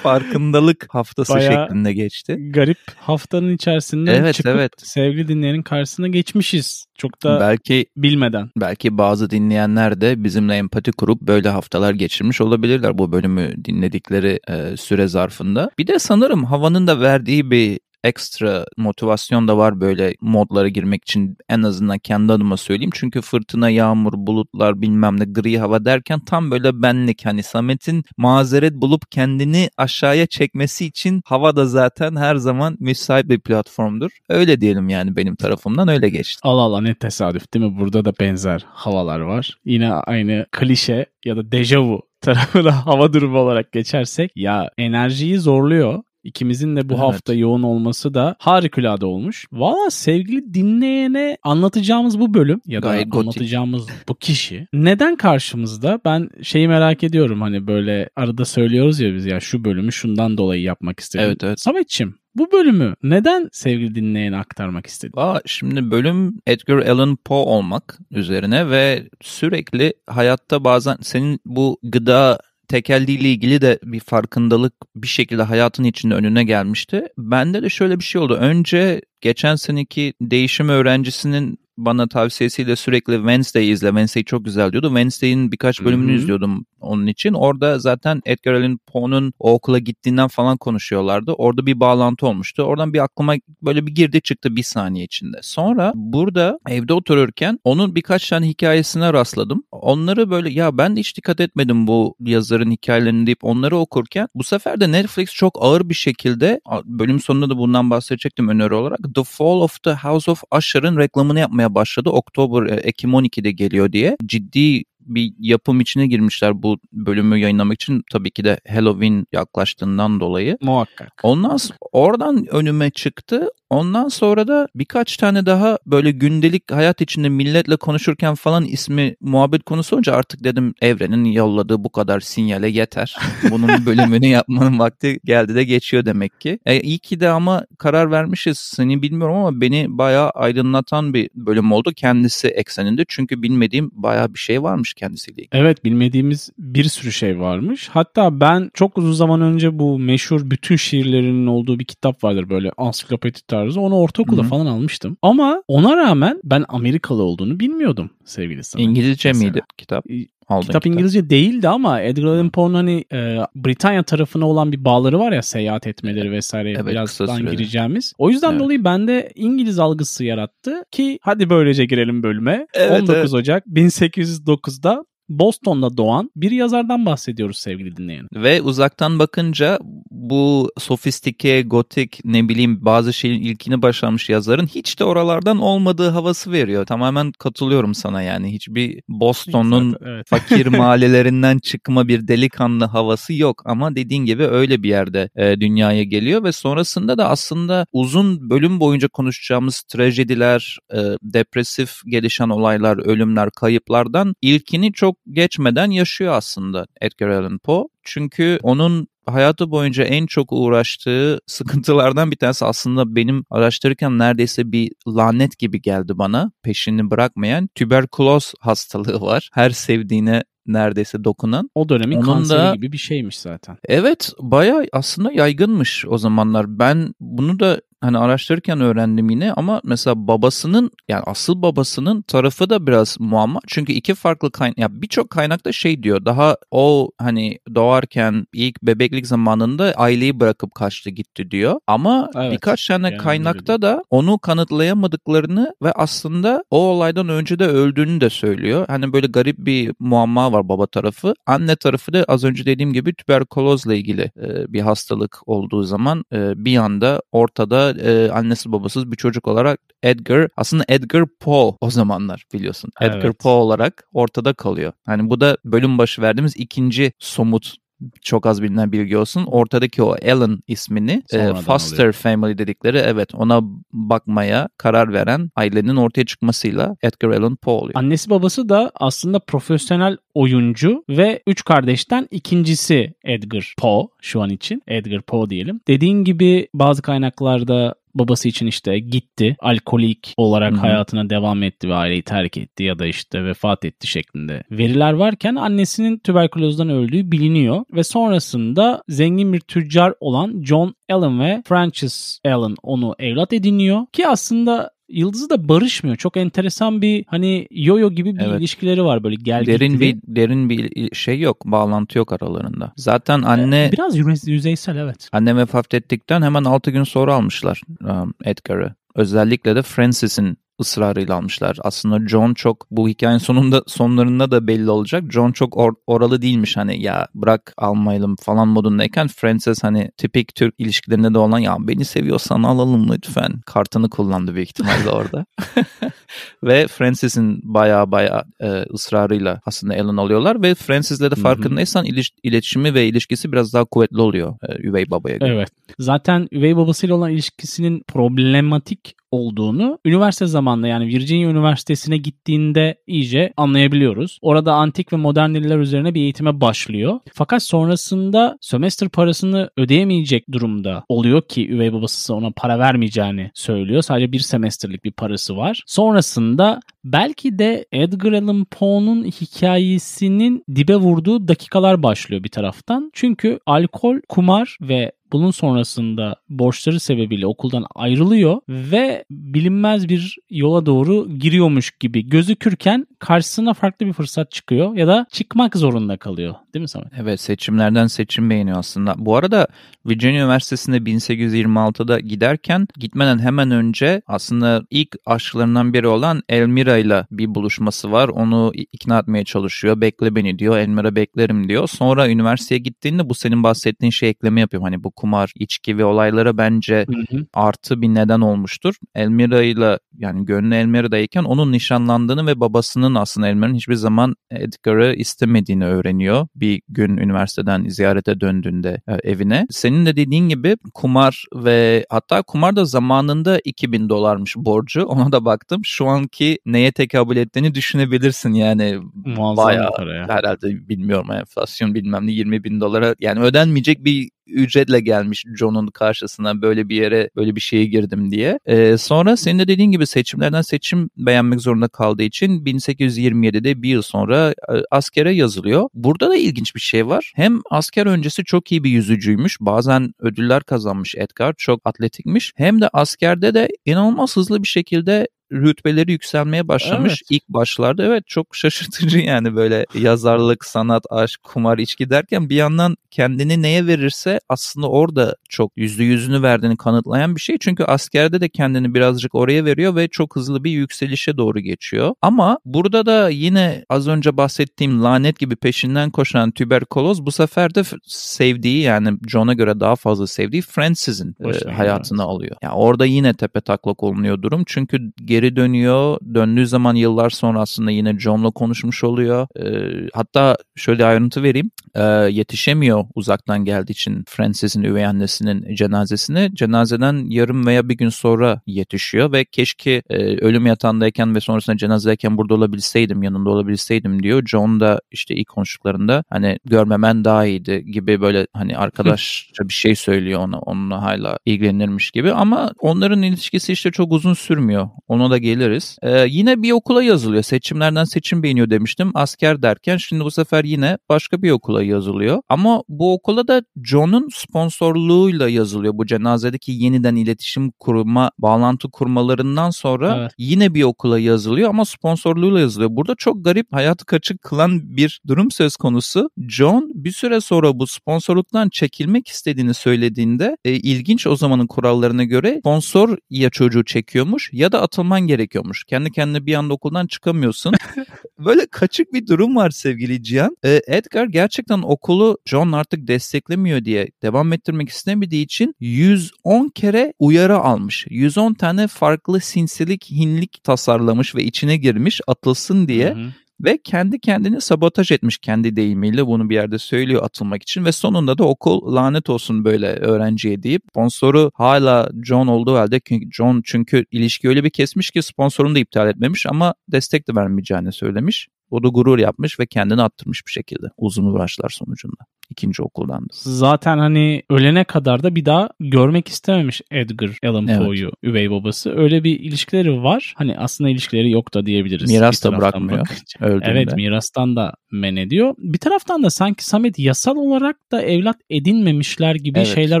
farkındalık 0.04 0.86
haftası 0.90 1.34
Bayağı 1.34 1.52
şeklinde 1.52 1.92
geçti. 1.92 2.50
Garip 2.50 2.78
haftanın 2.96 3.54
içerisinde 3.54 4.12
evet, 4.12 4.34
çıkıp 4.34 4.52
evet. 4.54 4.72
sevgili 4.78 5.28
dinleyenin 5.28 5.62
karşısına 5.62 6.08
geçmişiz. 6.08 6.86
Çok 6.98 7.22
da 7.22 7.40
belki 7.40 7.86
bilmeden. 7.96 8.50
Belki 8.56 8.98
bazı 8.98 9.30
dinleyenler 9.30 10.00
de 10.00 10.24
bizimle 10.24 10.54
empati 10.54 10.92
kurup 10.92 11.20
böyle 11.20 11.48
haftalar 11.48 11.94
geçirmiş 11.94 12.40
olabilirler 12.40 12.98
bu 12.98 13.12
bölümü 13.12 13.64
dinledikleri 13.64 14.40
e, 14.48 14.76
süre 14.76 15.08
zarfında. 15.08 15.70
Bir 15.78 15.86
de 15.86 15.98
sanırım 15.98 16.44
havanın 16.44 16.86
da 16.86 17.00
verdiği 17.00 17.50
bir 17.50 17.78
ekstra 18.04 18.66
motivasyon 18.76 19.48
da 19.48 19.58
var 19.58 19.80
böyle 19.80 20.14
modlara 20.20 20.68
girmek 20.68 21.02
için 21.02 21.36
en 21.48 21.62
azından 21.62 21.98
kendi 21.98 22.32
adıma 22.32 22.56
söyleyeyim. 22.56 22.90
Çünkü 22.94 23.20
fırtına, 23.20 23.70
yağmur, 23.70 24.12
bulutlar 24.16 24.80
bilmem 24.82 25.20
ne 25.20 25.24
gri 25.24 25.58
hava 25.58 25.84
derken 25.84 26.20
tam 26.20 26.50
böyle 26.50 26.82
benlik 26.82 27.26
hani 27.26 27.42
Samet'in 27.42 28.04
mazeret 28.16 28.74
bulup 28.74 29.10
kendini 29.10 29.70
aşağıya 29.76 30.26
çekmesi 30.26 30.86
için 30.86 31.22
hava 31.24 31.56
da 31.56 31.66
zaten 31.66 32.16
her 32.16 32.36
zaman 32.36 32.76
müsait 32.80 33.28
bir 33.28 33.40
platformdur. 33.40 34.10
Öyle 34.28 34.60
diyelim 34.60 34.88
yani 34.88 35.16
benim 35.16 35.36
tarafımdan 35.36 35.88
öyle 35.88 36.08
geçti. 36.08 36.40
Allah 36.42 36.62
Allah 36.62 36.80
ne 36.80 36.94
tesadüf 36.94 37.54
değil 37.54 37.64
mi? 37.64 37.78
Burada 37.78 38.04
da 38.04 38.12
benzer 38.20 38.66
havalar 38.68 39.20
var. 39.20 39.58
Yine 39.64 39.92
aynı 39.92 40.46
klişe 40.52 41.06
ya 41.24 41.36
da 41.36 41.52
dejavu 41.52 42.02
tarafına 42.20 42.86
hava 42.86 43.12
durumu 43.12 43.38
olarak 43.38 43.72
geçersek 43.72 44.30
ya 44.36 44.70
enerjiyi 44.78 45.38
zorluyor 45.38 46.02
İkimizin 46.24 46.76
de 46.76 46.88
bu 46.88 46.94
evet. 46.94 47.02
hafta 47.02 47.34
yoğun 47.34 47.62
olması 47.62 48.14
da 48.14 48.36
harikulade 48.38 49.06
olmuş. 49.06 49.46
Valla 49.52 49.90
sevgili 49.90 50.54
dinleyene 50.54 51.38
anlatacağımız 51.42 52.20
bu 52.20 52.34
bölüm 52.34 52.60
ya 52.66 52.82
da 52.82 52.86
Gayet 52.86 53.14
anlatacağımız 53.14 53.80
gotik. 53.80 54.08
bu 54.08 54.14
kişi 54.14 54.66
neden 54.72 55.16
karşımızda? 55.16 56.00
Ben 56.04 56.28
şeyi 56.42 56.68
merak 56.68 57.04
ediyorum 57.04 57.40
hani 57.40 57.66
böyle 57.66 58.10
arada 58.16 58.44
söylüyoruz 58.44 59.00
ya 59.00 59.14
biz 59.14 59.26
ya 59.26 59.40
şu 59.40 59.64
bölümü 59.64 59.92
şundan 59.92 60.38
dolayı 60.38 60.62
yapmak 60.62 61.00
istedim. 61.00 61.26
Evet 61.28 61.44
evet. 61.44 61.60
Sametçim 61.60 62.14
bu 62.34 62.52
bölümü 62.52 62.94
neden 63.02 63.48
sevgili 63.52 63.94
dinleyene 63.94 64.36
aktarmak 64.36 64.86
istedin? 64.86 65.12
Aa, 65.16 65.40
şimdi 65.46 65.90
bölüm 65.90 66.40
Edgar 66.46 66.78
Allan 66.78 67.16
Poe 67.16 67.44
olmak 67.44 67.98
üzerine 68.10 68.70
ve 68.70 69.08
sürekli 69.22 69.94
hayatta 70.06 70.64
bazen 70.64 70.96
senin 71.00 71.40
bu 71.44 71.78
gıda 71.82 72.38
tekelliğiyle 72.68 73.30
ilgili 73.30 73.60
de 73.60 73.78
bir 73.82 74.00
farkındalık 74.00 74.74
bir 74.96 75.08
şekilde 75.08 75.42
hayatın 75.42 75.84
içinde 75.84 76.14
önüne 76.14 76.44
gelmişti. 76.44 77.06
Bende 77.18 77.62
de 77.62 77.68
şöyle 77.68 77.98
bir 77.98 78.04
şey 78.04 78.20
oldu. 78.20 78.34
Önce 78.34 79.00
geçen 79.20 79.56
seneki 79.56 80.14
değişim 80.20 80.68
öğrencisinin 80.68 81.58
bana 81.76 82.08
tavsiyesiyle 82.08 82.76
sürekli 82.76 83.14
Wednesday 83.14 83.70
izle. 83.70 83.88
Wednesday 83.88 84.24
çok 84.24 84.44
güzel 84.44 84.72
diyordu. 84.72 84.88
Wednesday'in 84.88 85.52
birkaç 85.52 85.84
bölümünü 85.84 86.12
Hı-hı. 86.12 86.20
izliyordum 86.20 86.66
onun 86.80 87.06
için. 87.06 87.32
Orada 87.32 87.78
zaten 87.78 88.22
Edgar 88.24 88.54
Allan 88.54 88.78
Poe'nun 88.86 89.32
o 89.38 89.52
okula 89.52 89.78
gittiğinden 89.78 90.28
falan 90.28 90.56
konuşuyorlardı. 90.56 91.32
Orada 91.32 91.66
bir 91.66 91.80
bağlantı 91.80 92.26
olmuştu. 92.26 92.62
Oradan 92.62 92.92
bir 92.92 92.98
aklıma 92.98 93.34
böyle 93.62 93.86
bir 93.86 93.94
girdi 93.94 94.22
çıktı 94.22 94.56
bir 94.56 94.62
saniye 94.62 95.04
içinde. 95.04 95.36
Sonra 95.42 95.92
burada 95.94 96.58
evde 96.68 96.92
otururken 96.92 97.58
onun 97.64 97.94
birkaç 97.94 98.28
tane 98.28 98.48
hikayesine 98.48 99.12
rastladım. 99.12 99.62
Onları 99.72 100.30
böyle 100.30 100.50
ya 100.50 100.78
ben 100.78 100.96
hiç 100.96 101.16
dikkat 101.16 101.40
etmedim 101.40 101.86
bu 101.86 102.16
yazarın 102.20 102.70
hikayelerini 102.70 103.26
deyip 103.26 103.44
onları 103.44 103.76
okurken 103.76 104.28
bu 104.34 104.44
sefer 104.44 104.80
de 104.80 104.92
Netflix 104.92 105.32
çok 105.32 105.58
ağır 105.60 105.88
bir 105.88 105.94
şekilde 105.94 106.60
bölüm 106.84 107.20
sonunda 107.20 107.50
da 107.50 107.58
bundan 107.58 107.90
bahsedecektim 107.90 108.48
öneri 108.48 108.74
olarak 108.74 108.98
The 109.14 109.24
Fall 109.24 109.60
of 109.60 109.82
the 109.82 109.94
House 109.94 110.30
of 110.30 110.42
Usher'ın 110.58 110.98
reklamını 110.98 111.40
yapmaya 111.40 111.63
başladı. 111.70 112.10
Oktober, 112.10 112.66
e, 112.66 112.74
Ekim 112.74 113.14
12'de 113.14 113.50
geliyor 113.50 113.92
diye. 113.92 114.16
Ciddi 114.26 114.84
bir 115.00 115.32
yapım 115.38 115.80
içine 115.80 116.06
girmişler 116.06 116.62
bu 116.62 116.78
bölümü 116.92 117.38
yayınlamak 117.38 117.74
için. 117.74 118.02
Tabii 118.12 118.30
ki 118.30 118.44
de 118.44 118.60
Halloween 118.68 119.26
yaklaştığından 119.32 120.20
dolayı. 120.20 120.58
Muhakkak. 120.60 121.12
Ondan 121.22 121.58
oradan 121.92 122.46
önüme 122.50 122.90
çıktı. 122.90 123.48
Ondan 123.74 124.08
sonra 124.08 124.48
da 124.48 124.68
birkaç 124.74 125.16
tane 125.16 125.46
daha 125.46 125.78
böyle 125.86 126.10
gündelik 126.10 126.72
hayat 126.72 127.00
içinde 127.00 127.28
milletle 127.28 127.76
konuşurken 127.76 128.34
falan 128.34 128.64
ismi 128.64 129.16
muhabbet 129.20 129.64
konusu 129.64 129.96
olunca 129.96 130.12
artık 130.12 130.44
dedim 130.44 130.74
evrenin 130.82 131.24
yolladığı 131.24 131.84
bu 131.84 131.88
kadar 131.92 132.20
sinyale 132.20 132.68
yeter. 132.68 133.16
Bunun 133.50 133.86
bölümünü 133.86 134.26
yapmanın 134.26 134.78
vakti 134.78 135.20
geldi 135.24 135.54
de 135.54 135.64
geçiyor 135.64 136.04
demek 136.04 136.40
ki. 136.40 136.58
E, 136.66 136.80
iyi 136.80 136.98
ki 136.98 137.20
de 137.20 137.28
ama 137.28 137.66
karar 137.78 138.10
vermişiz. 138.10 138.58
Seni 138.58 139.02
bilmiyorum 139.02 139.36
ama 139.36 139.60
beni 139.60 139.86
bayağı 139.88 140.30
aydınlatan 140.30 141.14
bir 141.14 141.30
bölüm 141.34 141.72
oldu 141.72 141.92
kendisi 141.96 142.48
ekseninde. 142.48 143.04
Çünkü 143.08 143.42
bilmediğim 143.42 143.90
bayağı 143.92 144.34
bir 144.34 144.38
şey 144.38 144.62
varmış 144.62 144.94
kendisiyle 144.94 145.42
ilgili. 145.42 145.60
Evet 145.60 145.84
bilmediğimiz 145.84 146.50
bir 146.58 146.84
sürü 146.84 147.12
şey 147.12 147.40
varmış. 147.40 147.88
Hatta 147.88 148.40
ben 148.40 148.70
çok 148.74 148.98
uzun 148.98 149.12
zaman 149.12 149.40
önce 149.40 149.78
bu 149.78 149.98
meşhur 149.98 150.50
bütün 150.50 150.76
şiirlerinin 150.76 151.46
olduğu 151.46 151.78
bir 151.78 151.84
kitap 151.84 152.24
vardır 152.24 152.50
böyle 152.50 152.70
ansiklopedi 152.76 153.38
tarzı. 153.48 153.63
Onu 153.76 153.98
ortaokulda 153.98 154.40
Hı-hı. 154.40 154.48
falan 154.48 154.66
almıştım. 154.66 155.16
Ama 155.22 155.62
ona 155.68 155.96
rağmen 155.96 156.40
ben 156.44 156.64
Amerikalı 156.68 157.22
olduğunu 157.22 157.60
bilmiyordum 157.60 158.10
sevgili 158.24 158.64
sana. 158.64 158.82
İngilizce 158.82 159.28
Mesela. 159.28 159.50
miydi 159.50 159.62
kitap? 159.78 160.04
Aldın 160.48 160.60
kitap, 160.60 160.82
kitap 160.82 160.86
İngilizce 160.86 161.30
değildi 161.30 161.68
ama 161.68 162.00
Edgar 162.00 162.24
Allan 162.24 162.50
Poe'nun 162.50 162.74
hani 162.74 163.04
e, 163.12 163.38
Britanya 163.56 164.02
tarafına 164.02 164.46
olan 164.46 164.72
bir 164.72 164.84
bağları 164.84 165.18
var 165.18 165.32
ya 165.32 165.42
seyahat 165.42 165.86
etmeleri 165.86 166.32
vesaire 166.32 166.70
evet, 166.70 166.86
birazdan 166.86 167.50
gireceğimiz. 167.50 168.12
O 168.18 168.30
yüzden 168.30 168.50
evet. 168.50 168.60
dolayı 168.60 168.84
bende 168.84 169.32
İngiliz 169.34 169.78
algısı 169.78 170.24
yarattı 170.24 170.84
ki 170.90 171.18
hadi 171.22 171.50
böylece 171.50 171.84
girelim 171.84 172.22
bölüme. 172.22 172.66
Evet, 172.74 173.00
19 173.00 173.14
evet. 173.14 173.34
Ocak 173.34 173.66
1809'da 173.66 175.04
Boston'da 175.28 175.96
doğan 175.96 176.30
bir 176.36 176.50
yazardan 176.50 177.06
bahsediyoruz 177.06 177.58
sevgili 177.58 177.96
dinleyen. 177.96 178.28
Ve 178.34 178.62
uzaktan 178.62 179.18
bakınca 179.18 179.78
bu 180.10 180.70
sofistike, 180.78 181.62
gotik 181.62 182.20
ne 182.24 182.48
bileyim 182.48 182.84
bazı 182.84 183.12
şeyin 183.12 183.42
ilkini 183.42 183.82
başlamış 183.82 184.28
yazarın 184.28 184.66
hiç 184.66 185.00
de 185.00 185.04
oralardan 185.04 185.58
olmadığı 185.58 186.08
havası 186.08 186.52
veriyor. 186.52 186.86
Tamamen 186.86 187.32
katılıyorum 187.32 187.94
sana 187.94 188.22
yani. 188.22 188.52
Hiçbir 188.52 189.00
Boston'un 189.08 189.96
evet. 190.04 190.26
fakir 190.28 190.66
mahallelerinden 190.78 191.58
çıkma 191.58 192.08
bir 192.08 192.28
delikanlı 192.28 192.84
havası 192.84 193.34
yok. 193.34 193.62
Ama 193.64 193.96
dediğin 193.96 194.24
gibi 194.24 194.42
öyle 194.42 194.82
bir 194.82 194.88
yerde 194.88 195.30
e, 195.36 195.60
dünyaya 195.60 196.04
geliyor 196.04 196.44
ve 196.44 196.52
sonrasında 196.52 197.18
da 197.18 197.28
aslında 197.28 197.86
uzun 197.92 198.50
bölüm 198.50 198.80
boyunca 198.80 199.08
konuşacağımız 199.08 199.82
trajediler, 199.82 200.78
e, 200.92 200.98
depresif 201.22 202.00
gelişen 202.06 202.48
olaylar, 202.48 202.96
ölümler, 202.96 203.50
kayıplardan 203.50 204.34
ilkini 204.42 204.92
çok 204.92 205.13
çok 205.14 205.34
geçmeden 205.34 205.90
yaşıyor 205.90 206.32
aslında 206.32 206.86
Edgar 207.00 207.28
Allan 207.28 207.58
Poe. 207.58 207.84
Çünkü 208.02 208.58
onun 208.62 209.08
hayatı 209.26 209.70
boyunca 209.70 210.04
en 210.04 210.26
çok 210.26 210.52
uğraştığı 210.52 211.40
sıkıntılardan 211.46 212.30
bir 212.30 212.36
tanesi 212.36 212.64
aslında 212.64 213.16
benim 213.16 213.44
araştırırken 213.50 214.18
neredeyse 214.18 214.72
bir 214.72 214.92
lanet 215.08 215.58
gibi 215.58 215.82
geldi 215.82 216.18
bana. 216.18 216.52
Peşini 216.62 217.10
bırakmayan 217.10 217.68
tüberküloz 217.74 218.54
hastalığı 218.60 219.20
var. 219.20 219.50
Her 219.52 219.70
sevdiğine 219.70 220.44
neredeyse 220.66 221.24
dokunan. 221.24 221.70
O 221.74 221.88
dönemin 221.88 222.16
Onun 222.16 222.24
kanseri 222.24 222.58
da, 222.58 222.74
gibi 222.74 222.92
bir 222.92 222.98
şeymiş 222.98 223.38
zaten. 223.38 223.76
Evet 223.84 224.32
bayağı 224.40 224.86
aslında 224.92 225.32
yaygınmış 225.32 226.04
o 226.08 226.18
zamanlar. 226.18 226.78
Ben 226.78 227.14
bunu 227.20 227.60
da 227.60 227.80
hani 228.04 228.18
araştırırken 228.18 228.80
öğrendim 228.80 229.30
yine 229.30 229.52
ama 229.52 229.80
mesela 229.84 230.28
babasının 230.28 230.90
yani 231.08 231.22
asıl 231.26 231.62
babasının 231.62 232.22
tarafı 232.22 232.70
da 232.70 232.86
biraz 232.86 233.16
muamma. 233.20 233.60
Çünkü 233.66 233.92
iki 233.92 234.14
farklı 234.14 234.50
kaynak 234.50 234.78
ya 234.78 235.02
birçok 235.02 235.30
kaynakta 235.30 235.72
şey 235.72 236.02
diyor. 236.02 236.24
Daha 236.24 236.56
o 236.70 237.10
hani 237.18 237.58
doğarken 237.74 238.46
ilk 238.52 238.82
bebeklik 238.82 239.26
zamanında 239.26 239.92
aileyi 239.96 240.40
bırakıp 240.40 240.74
kaçtı 240.74 241.10
gitti 241.10 241.50
diyor. 241.50 241.80
Ama 241.86 242.30
evet, 242.36 242.52
birkaç 242.52 242.88
tane 242.88 243.16
kaynakta 243.16 243.82
da 243.82 244.04
onu 244.10 244.38
kanıtlayamadıklarını 244.38 245.74
ve 245.82 245.92
aslında 245.92 246.64
o 246.70 246.78
olaydan 246.78 247.28
önce 247.28 247.58
de 247.58 247.66
öldüğünü 247.66 248.20
de 248.20 248.30
söylüyor. 248.30 248.84
Hani 248.88 249.12
böyle 249.12 249.26
garip 249.26 249.58
bir 249.58 249.94
muamma 249.98 250.52
var 250.52 250.68
baba 250.68 250.86
tarafı. 250.86 251.34
Anne 251.46 251.76
tarafı 251.76 252.12
da 252.12 252.24
az 252.28 252.44
önce 252.44 252.66
dediğim 252.66 252.92
gibi 252.92 253.14
tüberkulozla 253.14 253.94
ilgili 253.94 254.30
bir 254.68 254.80
hastalık 254.80 255.48
olduğu 255.48 255.82
zaman 255.82 256.24
bir 256.32 256.76
anda 256.76 257.22
ortada 257.32 257.93
e, 257.98 258.30
annesi 258.30 258.72
babasız 258.72 259.10
bir 259.12 259.16
çocuk 259.16 259.48
olarak 259.48 259.80
Edgar 260.02 260.48
aslında 260.56 260.84
Edgar 260.88 261.24
Poe 261.40 261.76
o 261.80 261.90
zamanlar 261.90 262.44
biliyorsun. 262.52 262.90
Evet. 263.00 263.16
Edgar 263.16 263.32
Poe 263.32 263.52
olarak 263.52 264.04
ortada 264.12 264.54
kalıyor. 264.54 264.92
Hani 265.06 265.30
bu 265.30 265.40
da 265.40 265.56
bölüm 265.64 265.98
başı 265.98 266.22
verdiğimiz 266.22 266.56
ikinci 266.56 267.12
somut 267.18 267.74
çok 268.22 268.46
az 268.46 268.62
bilinen 268.62 268.92
bilgi 268.92 269.16
olsun. 269.16 269.44
Ortadaki 269.46 270.02
o 270.02 270.16
Alan 270.32 270.60
ismini 270.66 271.22
e, 271.32 271.54
Foster 271.54 271.98
oluyor. 271.98 272.12
Family 272.12 272.58
dedikleri 272.58 272.98
evet 272.98 273.34
ona 273.34 273.60
bakmaya 273.92 274.68
karar 274.78 275.12
veren 275.12 275.50
ailenin 275.56 275.96
ortaya 275.96 276.24
çıkmasıyla 276.24 276.96
Edgar 277.02 277.28
Allan 277.28 277.56
Poe 277.56 277.74
oluyor. 277.74 277.94
Annesi 277.94 278.30
babası 278.30 278.68
da 278.68 278.92
aslında 278.94 279.38
profesyonel 279.38 280.16
oyuncu 280.34 281.04
ve 281.08 281.42
üç 281.46 281.64
kardeşten 281.64 282.28
ikincisi 282.30 283.14
Edgar 283.24 283.74
Poe 283.78 284.06
şu 284.20 284.42
an 284.42 284.50
için. 284.50 284.82
Edgar 284.88 285.22
Poe 285.22 285.50
diyelim. 285.50 285.80
Dediğin 285.88 286.24
gibi 286.24 286.68
bazı 286.74 287.02
kaynaklarda 287.02 287.94
babası 288.14 288.48
için 288.48 288.66
işte 288.66 288.98
gitti, 288.98 289.56
alkolik 289.60 290.34
olarak 290.36 290.72
Hı-hı. 290.72 290.80
hayatına 290.80 291.30
devam 291.30 291.62
etti 291.62 291.88
ve 291.88 291.94
aileyi 291.94 292.22
terk 292.22 292.56
etti 292.56 292.84
ya 292.84 292.98
da 292.98 293.06
işte 293.06 293.44
vefat 293.44 293.84
etti 293.84 294.06
şeklinde 294.06 294.62
veriler 294.70 295.12
varken 295.12 295.54
annesinin 295.54 296.18
tüberkülozdan 296.18 296.88
öldüğü 296.88 297.32
biliniyor 297.32 297.84
ve 297.92 298.04
sonrasında 298.04 299.02
zengin 299.08 299.52
bir 299.52 299.60
tüccar 299.60 300.14
olan 300.20 300.62
John 300.62 300.94
Allen 301.10 301.40
ve 301.40 301.62
Frances 301.66 302.40
Allen 302.44 302.74
onu 302.82 303.14
evlat 303.18 303.52
ediniyor 303.52 304.06
ki 304.12 304.28
aslında 304.28 304.90
Yıldızı 305.14 305.50
da 305.50 305.68
barışmıyor. 305.68 306.16
Çok 306.16 306.36
enteresan 306.36 307.02
bir 307.02 307.24
hani 307.28 307.68
yoyo 307.70 308.10
gibi 308.10 308.36
bir 308.36 308.40
evet. 308.40 308.60
ilişkileri 308.60 309.04
var 309.04 309.24
böyle 309.24 309.36
gel 309.42 309.66
Derin 309.66 310.00
bir 310.00 310.16
derin 310.26 310.70
bir 310.70 311.14
şey 311.14 311.40
yok, 311.40 311.64
bağlantı 311.64 312.18
yok 312.18 312.32
aralarında. 312.32 312.92
Zaten 312.96 313.42
anne 313.42 313.90
biraz 313.92 314.46
yüzeysel 314.48 314.96
evet. 314.96 315.28
Anne 315.32 315.56
vefat 315.56 315.94
ettikten 315.94 316.42
hemen 316.42 316.64
6 316.64 316.90
gün 316.90 317.04
sonra 317.04 317.34
almışlar 317.34 317.80
um, 318.00 318.34
Edgar'ı. 318.44 318.94
Özellikle 319.14 319.76
de 319.76 319.82
Francis'in 319.82 320.58
ısrarıyla 320.80 321.34
almışlar. 321.34 321.78
Aslında 321.82 322.28
John 322.28 322.54
çok 322.54 322.86
bu 322.90 323.08
hikayenin 323.08 323.38
sonunda 323.38 323.82
sonlarında 323.86 324.50
da 324.50 324.66
belli 324.66 324.90
olacak. 324.90 325.24
John 325.30 325.52
çok 325.52 325.76
or, 325.76 325.92
oralı 326.06 326.42
değilmiş 326.42 326.76
hani 326.76 327.02
ya 327.02 327.28
bırak 327.34 327.74
almayalım 327.76 328.36
falan 328.36 328.68
modundayken 328.68 329.28
Frances 329.28 329.82
hani 329.82 330.10
tipik 330.16 330.54
Türk 330.54 330.74
ilişkilerinde 330.78 331.34
de 331.34 331.38
olan 331.38 331.58
ya 331.58 331.76
beni 331.80 332.04
seviyorsan 332.04 332.62
alalım 332.62 333.12
lütfen 333.12 333.60
kartını 333.66 334.10
kullandı 334.10 334.54
büyük 334.54 334.68
ihtimalle 334.68 335.10
orada. 335.10 335.46
ve 336.62 336.86
Frances'in 336.86 337.60
baya 337.62 338.10
baya 338.10 338.44
e, 338.60 338.66
ısrarıyla 338.94 339.60
aslında 339.66 339.94
Alan 339.94 340.16
alıyorlar 340.16 340.62
ve 340.62 340.74
Frances'le 340.74 341.30
de 341.30 341.34
farkındaysan 341.34 342.04
iliş, 342.04 342.30
iletişimi 342.42 342.94
ve 342.94 343.06
ilişkisi 343.06 343.52
biraz 343.52 343.72
daha 343.72 343.84
kuvvetli 343.84 344.20
oluyor 344.20 344.54
e, 344.68 344.88
üvey 344.88 345.10
babaya 345.10 345.36
göre. 345.36 345.54
Evet. 345.54 345.68
Zaten 345.98 346.48
üvey 346.52 346.76
babasıyla 346.76 347.14
olan 347.14 347.30
ilişkisinin 347.30 348.02
problematik 348.08 349.14
olduğunu 349.34 349.98
üniversite 350.04 350.46
zamanında 350.46 350.86
yani 350.86 351.06
Virginia 351.06 351.50
Üniversitesi'ne 351.50 352.16
gittiğinde 352.16 352.94
iyice 353.06 353.52
anlayabiliyoruz. 353.56 354.38
Orada 354.42 354.72
antik 354.72 355.12
ve 355.12 355.16
modern 355.16 355.54
diller 355.54 355.78
üzerine 355.78 356.14
bir 356.14 356.20
eğitime 356.20 356.60
başlıyor. 356.60 357.20
Fakat 357.32 357.62
sonrasında 357.62 358.58
sömestr 358.60 359.08
parasını 359.08 359.70
ödeyemeyecek 359.76 360.52
durumda 360.52 361.04
oluyor 361.08 361.42
ki 361.42 361.68
üvey 361.70 361.92
babası 361.92 362.34
ona 362.34 362.50
para 362.56 362.78
vermeyeceğini 362.78 363.50
söylüyor. 363.54 364.02
Sadece 364.02 364.32
bir 364.32 364.38
semesterlik 364.38 365.04
bir 365.04 365.12
parası 365.12 365.56
var. 365.56 365.82
Sonrasında 366.24 366.80
belki 367.04 367.58
de 367.58 367.86
Edgar 367.92 368.32
Allan 368.32 368.64
Poe'nun 368.64 369.24
hikayesinin 369.24 370.64
dibe 370.76 370.96
vurduğu 370.96 371.48
dakikalar 371.48 372.02
başlıyor 372.02 372.44
bir 372.44 372.48
taraftan. 372.48 373.10
Çünkü 373.14 373.58
alkol, 373.66 374.20
kumar 374.28 374.78
ve 374.80 375.12
bunun 375.32 375.50
sonrasında 375.50 376.36
borçları 376.48 377.00
sebebiyle 377.00 377.46
okuldan 377.46 377.86
ayrılıyor 377.94 378.60
ve 378.68 379.24
bilinmez 379.30 380.08
bir 380.08 380.36
yola 380.50 380.86
doğru 380.86 381.38
giriyormuş 381.38 381.90
gibi 382.00 382.28
gözükürken 382.28 383.06
karşısına 383.24 383.74
farklı 383.74 384.06
bir 384.06 384.12
fırsat 384.12 384.50
çıkıyor 384.50 384.96
ya 384.96 385.06
da 385.06 385.26
çıkmak 385.32 385.76
zorunda 385.76 386.16
kalıyor. 386.16 386.54
Değil 386.74 386.80
mi 386.80 386.88
Samet? 386.88 387.12
Evet 387.20 387.40
seçimlerden 387.40 388.06
seçim 388.06 388.50
beğeniyor 388.50 388.78
aslında. 388.78 389.14
Bu 389.18 389.36
arada 389.36 389.66
Virginia 390.06 390.42
Üniversitesi'nde 390.42 390.96
1826'da 390.96 392.20
giderken 392.20 392.88
gitmeden 392.96 393.38
hemen 393.38 393.70
önce 393.70 394.22
aslında 394.26 394.82
ilk 394.90 395.16
aşklarından 395.26 395.92
biri 395.92 396.06
olan 396.06 396.42
Elmira 396.48 396.96
ile 396.96 397.26
bir 397.30 397.54
buluşması 397.54 398.12
var. 398.12 398.28
Onu 398.28 398.72
ikna 398.92 399.18
etmeye 399.18 399.44
çalışıyor. 399.44 400.00
Bekle 400.00 400.34
beni 400.34 400.58
diyor. 400.58 400.78
Elmira 400.78 401.16
beklerim 401.16 401.68
diyor. 401.68 401.88
Sonra 401.88 402.28
üniversiteye 402.28 402.78
gittiğinde 402.78 403.28
bu 403.28 403.34
senin 403.34 403.62
bahsettiğin 403.62 404.10
şey 404.10 404.28
ekleme 404.28 404.60
yapıyor. 404.60 404.82
Hani 404.82 405.04
bu 405.04 405.10
kumar, 405.10 405.52
içki 405.54 405.98
ve 405.98 406.04
olaylara 406.04 406.58
bence 406.58 407.06
hı 407.08 407.36
hı. 407.36 407.46
artı 407.54 408.02
bir 408.02 408.08
neden 408.08 408.40
olmuştur. 408.40 408.94
Elmira 409.14 409.62
ile 409.62 409.98
yani 410.18 410.44
gönlü 410.44 410.74
Elmira'dayken 410.74 411.44
onun 411.44 411.72
nişanlandığını 411.72 412.46
ve 412.46 412.60
babasının 412.60 413.13
aslında 413.14 413.48
Elmira'nın 413.48 413.74
hiçbir 413.74 413.94
zaman 413.94 414.36
Edgar'ı 414.50 415.14
istemediğini 415.14 415.86
öğreniyor. 415.86 416.46
Bir 416.54 416.82
gün 416.88 417.16
üniversiteden 417.16 417.88
ziyarete 417.88 418.40
döndüğünde 418.40 419.00
e, 419.08 419.30
evine. 419.30 419.66
Senin 419.70 420.06
de 420.06 420.16
dediğin 420.16 420.48
gibi 420.48 420.76
kumar 420.94 421.44
ve 421.54 422.06
hatta 422.10 422.42
kumar 422.42 422.76
da 422.76 422.84
zamanında 422.84 423.60
2000 423.64 424.08
dolarmış 424.08 424.56
borcu. 424.56 425.02
Ona 425.06 425.32
da 425.32 425.44
baktım. 425.44 425.80
Şu 425.84 426.06
anki 426.06 426.58
neye 426.66 426.92
tekabül 426.92 427.36
ettiğini 427.36 427.74
düşünebilirsin 427.74 428.52
yani. 428.52 428.98
Muazzam 429.14 429.64
bayağı 429.64 429.90
herhalde 430.28 430.88
bilmiyorum 430.88 431.32
enflasyon 431.32 431.94
bilmem 431.94 432.26
ne 432.26 432.32
20 432.32 432.64
bin 432.64 432.80
dolara 432.80 433.14
yani 433.20 433.40
ödenmeyecek 433.40 434.04
bir 434.04 434.30
ücretle 434.46 435.00
gelmiş 435.00 435.44
John'un 435.58 435.86
karşısına 435.86 436.62
böyle 436.62 436.88
bir 436.88 436.96
yere 436.96 437.30
böyle 437.36 437.56
bir 437.56 437.60
şeye 437.60 437.84
girdim 437.86 438.30
diye. 438.30 438.58
Ee, 438.66 438.96
sonra 438.98 439.36
senin 439.36 439.58
de 439.58 439.68
dediğin 439.68 439.90
gibi 439.90 440.06
seçimlerden 440.06 440.62
seçim 440.62 441.10
beğenmek 441.16 441.60
zorunda 441.60 441.88
kaldığı 441.88 442.22
için 442.22 442.64
1827'de 442.64 443.82
bir 443.82 443.88
yıl 443.88 444.02
sonra 444.02 444.50
e, 444.50 444.74
askere 444.90 445.34
yazılıyor. 445.34 445.88
Burada 445.94 446.30
da 446.30 446.36
ilginç 446.36 446.74
bir 446.74 446.80
şey 446.80 447.06
var. 447.06 447.32
Hem 447.36 447.60
asker 447.70 448.06
öncesi 448.06 448.44
çok 448.44 448.72
iyi 448.72 448.84
bir 448.84 448.90
yüzücüymüş. 448.90 449.56
Bazen 449.60 450.12
ödüller 450.18 450.62
kazanmış 450.62 451.14
Edgar. 451.14 451.54
Çok 451.58 451.80
atletikmiş. 451.84 452.52
Hem 452.56 452.80
de 452.80 452.88
askerde 452.88 453.54
de 453.54 453.68
inanılmaz 453.84 454.36
hızlı 454.36 454.62
bir 454.62 454.68
şekilde 454.68 455.28
rütbeleri 455.54 456.12
yükselmeye 456.12 456.68
başlamış 456.68 457.12
evet. 457.12 457.30
ilk 457.30 457.48
başlarda. 457.48 458.04
Evet 458.04 458.26
çok 458.26 458.56
şaşırtıcı 458.56 459.18
yani 459.34 459.56
böyle 459.56 459.86
yazarlık, 459.94 460.64
sanat, 460.64 461.04
aşk, 461.10 461.42
kumar, 461.42 461.78
içki 461.78 462.10
derken 462.10 462.48
bir 462.48 462.56
yandan 462.56 462.96
kendini 463.10 463.62
neye 463.62 463.86
verirse 463.86 464.40
aslında 464.48 464.88
orada 464.88 465.36
çok 465.48 465.72
yüzde 465.76 466.04
yüzünü 466.04 466.42
verdiğini 466.42 466.76
kanıtlayan 466.76 467.36
bir 467.36 467.40
şey. 467.40 467.58
Çünkü 467.60 467.84
askerde 467.84 468.40
de 468.40 468.48
kendini 468.48 468.94
birazcık 468.94 469.34
oraya 469.34 469.64
veriyor 469.64 469.96
ve 469.96 470.08
çok 470.08 470.36
hızlı 470.36 470.64
bir 470.64 470.70
yükselişe 470.70 471.36
doğru 471.36 471.60
geçiyor. 471.60 472.14
Ama 472.22 472.58
burada 472.64 473.06
da 473.06 473.28
yine 473.28 473.84
az 473.88 474.08
önce 474.08 474.36
bahsettiğim 474.36 475.02
lanet 475.02 475.38
gibi 475.38 475.56
peşinden 475.56 476.10
koşan 476.10 476.50
tüberkoloz 476.50 477.26
bu 477.26 477.32
sefer 477.32 477.74
de 477.74 477.82
sevdiği 478.06 478.82
yani 478.82 479.18
John'a 479.28 479.54
göre 479.54 479.80
daha 479.80 479.96
fazla 479.96 480.26
sevdiği 480.26 480.62
Francis'in 480.62 481.36
e, 481.44 481.70
hayatını 481.70 482.22
evet. 482.22 482.30
alıyor. 482.30 482.56
Yani 482.62 482.74
orada 482.74 483.06
yine 483.06 483.34
tepe 483.34 483.60
taklak 483.60 484.02
olunuyor 484.02 484.42
durum. 484.42 484.62
Çünkü 484.66 485.12
geri 485.24 485.43
dönüyor. 485.56 486.18
Döndüğü 486.34 486.66
zaman 486.66 486.94
yıllar 486.94 487.30
sonra 487.30 487.60
aslında 487.60 487.90
yine 487.90 488.18
John'la 488.18 488.50
konuşmuş 488.50 489.04
oluyor. 489.04 489.46
E, 489.58 490.08
hatta 490.14 490.56
şöyle 490.76 491.04
ayrıntı 491.04 491.42
vereyim. 491.42 491.70
E, 491.94 492.02
yetişemiyor 492.30 493.04
uzaktan 493.14 493.64
geldiği 493.64 493.92
için 493.92 494.24
Francis'in 494.28 494.82
üvey 494.82 495.06
annesinin 495.06 495.74
cenazesine. 495.74 496.50
Cenazeden 496.54 497.30
yarım 497.30 497.66
veya 497.66 497.88
bir 497.88 497.94
gün 497.94 498.08
sonra 498.08 498.60
yetişiyor 498.66 499.32
ve 499.32 499.44
keşke 499.44 500.02
e, 500.10 500.16
ölüm 500.16 500.66
yatağındayken 500.66 501.34
ve 501.34 501.40
sonrasında 501.40 501.76
cenazedeyken 501.76 502.36
burada 502.36 502.54
olabilseydim, 502.54 503.22
yanında 503.22 503.50
olabilseydim 503.50 504.22
diyor. 504.22 504.46
John 504.46 504.80
da 504.80 505.00
işte 505.10 505.34
ilk 505.34 505.48
konuştuklarında 505.48 506.24
hani 506.30 506.58
görmemen 506.64 507.24
daha 507.24 507.46
iyiydi 507.46 507.84
gibi 507.84 508.20
böyle 508.20 508.46
hani 508.52 508.76
arkadaşça 508.84 509.68
bir 509.68 509.74
şey 509.74 509.94
söylüyor 509.94 510.40
ona 510.40 510.58
onunla 510.58 511.02
hala 511.02 511.38
ilgilenirmiş 511.44 512.10
gibi 512.10 512.32
ama 512.32 512.72
onların 512.78 513.22
ilişkisi 513.22 513.72
işte 513.72 513.90
çok 513.90 514.12
uzun 514.12 514.34
sürmüyor. 514.34 514.88
Onu 515.08 515.23
ona 515.24 515.30
da 515.30 515.38
geliriz. 515.38 515.96
Ee, 516.02 516.26
yine 516.28 516.62
bir 516.62 516.72
okula 516.72 517.02
yazılıyor. 517.02 517.42
Seçimlerden 517.42 518.04
seçim 518.04 518.42
beğeniyor 518.42 518.70
demiştim. 518.70 519.10
Asker 519.14 519.62
derken 519.62 519.96
şimdi 519.96 520.24
bu 520.24 520.30
sefer 520.30 520.64
yine 520.64 520.98
başka 521.08 521.42
bir 521.42 521.50
okula 521.50 521.82
yazılıyor. 521.82 522.42
Ama 522.48 522.82
bu 522.88 523.12
okula 523.12 523.48
da 523.48 523.62
John'un 523.84 524.28
sponsorluğuyla 524.34 525.48
yazılıyor. 525.48 525.92
Bu 525.96 526.06
cenazedeki 526.06 526.72
yeniden 526.72 527.16
iletişim 527.16 527.70
kurma, 527.70 528.30
bağlantı 528.38 528.90
kurmalarından 528.90 529.70
sonra 529.70 530.16
evet. 530.20 530.32
yine 530.38 530.74
bir 530.74 530.82
okula 530.82 531.18
yazılıyor 531.18 531.68
ama 531.68 531.84
sponsorluğuyla 531.84 532.60
yazılıyor. 532.60 532.90
Burada 532.92 533.14
çok 533.18 533.44
garip 533.44 533.72
hayatı 533.72 534.04
kaçık 534.06 534.42
kılan 534.42 534.96
bir 534.96 535.20
durum 535.26 535.50
söz 535.50 535.76
konusu. 535.76 536.30
John 536.48 536.90
bir 536.94 537.12
süre 537.12 537.40
sonra 537.40 537.78
bu 537.78 537.86
sponsorluktan 537.86 538.68
çekilmek 538.68 539.28
istediğini 539.28 539.74
söylediğinde 539.74 540.56
e, 540.64 540.72
ilginç 540.72 541.26
o 541.26 541.36
zamanın 541.36 541.66
kurallarına 541.66 542.24
göre 542.24 542.56
sponsor 542.58 543.18
ya 543.30 543.50
çocuğu 543.50 543.84
çekiyormuş 543.84 544.50
ya 544.52 544.72
da 544.72 544.82
atılman 545.14 545.26
gerekiyormuş. 545.26 545.84
Kendi 545.84 546.10
kendine 546.10 546.46
bir 546.46 546.54
anda 546.54 546.74
okuldan 546.74 547.06
çıkamıyorsun. 547.06 547.74
Böyle 548.38 548.66
kaçık 548.66 549.12
bir 549.12 549.26
durum 549.26 549.56
var 549.56 549.70
sevgili 549.70 550.22
Cihan. 550.22 550.56
E, 550.64 550.80
Edgar 550.86 551.26
gerçekten 551.26 551.82
okulu 551.82 552.38
John 552.46 552.72
artık 552.72 553.08
desteklemiyor 553.08 553.84
diye 553.84 554.08
devam 554.22 554.52
ettirmek 554.52 554.88
istemediği 554.88 555.44
için 555.44 555.74
110 555.80 556.68
kere 556.68 557.12
uyarı 557.18 557.58
almış. 557.58 558.06
110 558.10 558.54
tane 558.54 558.86
farklı 558.86 559.40
sinsilik, 559.40 560.10
hinlik 560.10 560.62
tasarlamış 560.64 561.34
ve 561.34 561.44
içine 561.44 561.76
girmiş 561.76 562.20
atılsın 562.26 562.88
diye. 562.88 563.14
Hı 563.14 563.18
hı 563.18 563.32
ve 563.64 563.78
kendi 563.84 564.18
kendini 564.20 564.60
sabotaj 564.60 565.10
etmiş 565.10 565.38
kendi 565.38 565.76
deyimiyle 565.76 566.26
bunu 566.26 566.50
bir 566.50 566.54
yerde 566.54 566.78
söylüyor 566.78 567.22
atılmak 567.24 567.62
için 567.62 567.84
ve 567.84 567.92
sonunda 567.92 568.38
da 568.38 568.44
okul 568.44 568.94
lanet 568.94 569.30
olsun 569.30 569.64
böyle 569.64 569.86
öğrenciye 569.86 570.62
deyip 570.62 570.82
sponsoru 570.90 571.50
hala 571.54 572.10
John 572.24 572.46
olduğu 572.46 572.76
halde 572.76 573.00
John 573.32 573.62
çünkü 573.64 574.04
ilişki 574.10 574.48
öyle 574.48 574.64
bir 574.64 574.70
kesmiş 574.70 575.10
ki 575.10 575.22
sponsorunu 575.22 575.74
da 575.74 575.78
iptal 575.78 576.08
etmemiş 576.08 576.46
ama 576.46 576.74
destek 576.88 577.28
de 577.28 577.34
vermeyeceğini 577.34 577.92
söylemiş. 577.92 578.48
O 578.74 578.82
da 578.82 578.88
gurur 578.88 579.18
yapmış 579.18 579.60
ve 579.60 579.66
kendini 579.66 580.02
attırmış 580.02 580.46
bir 580.46 580.50
şekilde 580.50 580.86
uzun 580.96 581.24
uğraşlar 581.24 581.68
sonucunda 581.68 582.24
ikinci 582.50 582.82
okuldan 582.82 583.22
da. 583.22 583.28
Zaten 583.32 583.98
hani 583.98 584.42
ölene 584.50 584.84
kadar 584.84 585.22
da 585.22 585.34
bir 585.34 585.44
daha 585.44 585.68
görmek 585.80 586.28
istememiş 586.28 586.82
Edgar 586.90 587.38
Allan 587.44 587.66
Poe'yu 587.66 588.04
evet. 588.04 588.14
üvey 588.22 588.50
babası. 588.50 588.90
Öyle 588.96 589.24
bir 589.24 589.40
ilişkileri 589.40 590.02
var. 590.02 590.34
Hani 590.36 590.58
aslında 590.58 590.90
ilişkileri 590.90 591.30
yok 591.30 591.54
da 591.54 591.66
diyebiliriz. 591.66 592.10
Miras 592.10 592.44
da 592.44 592.58
bırakmıyor. 592.58 593.06
Öldüğünde. 593.40 593.70
Evet 593.70 593.96
mirastan 593.96 594.56
da 594.56 594.74
men 594.92 595.16
ediyor. 595.16 595.54
Bir 595.58 595.78
taraftan 595.78 596.22
da 596.22 596.30
sanki 596.30 596.64
Samet 596.64 596.98
yasal 596.98 597.36
olarak 597.36 597.76
da 597.92 598.02
evlat 598.02 598.36
edinmemişler 598.50 599.34
gibi 599.34 599.58
evet. 599.58 599.74
şeyler 599.74 600.00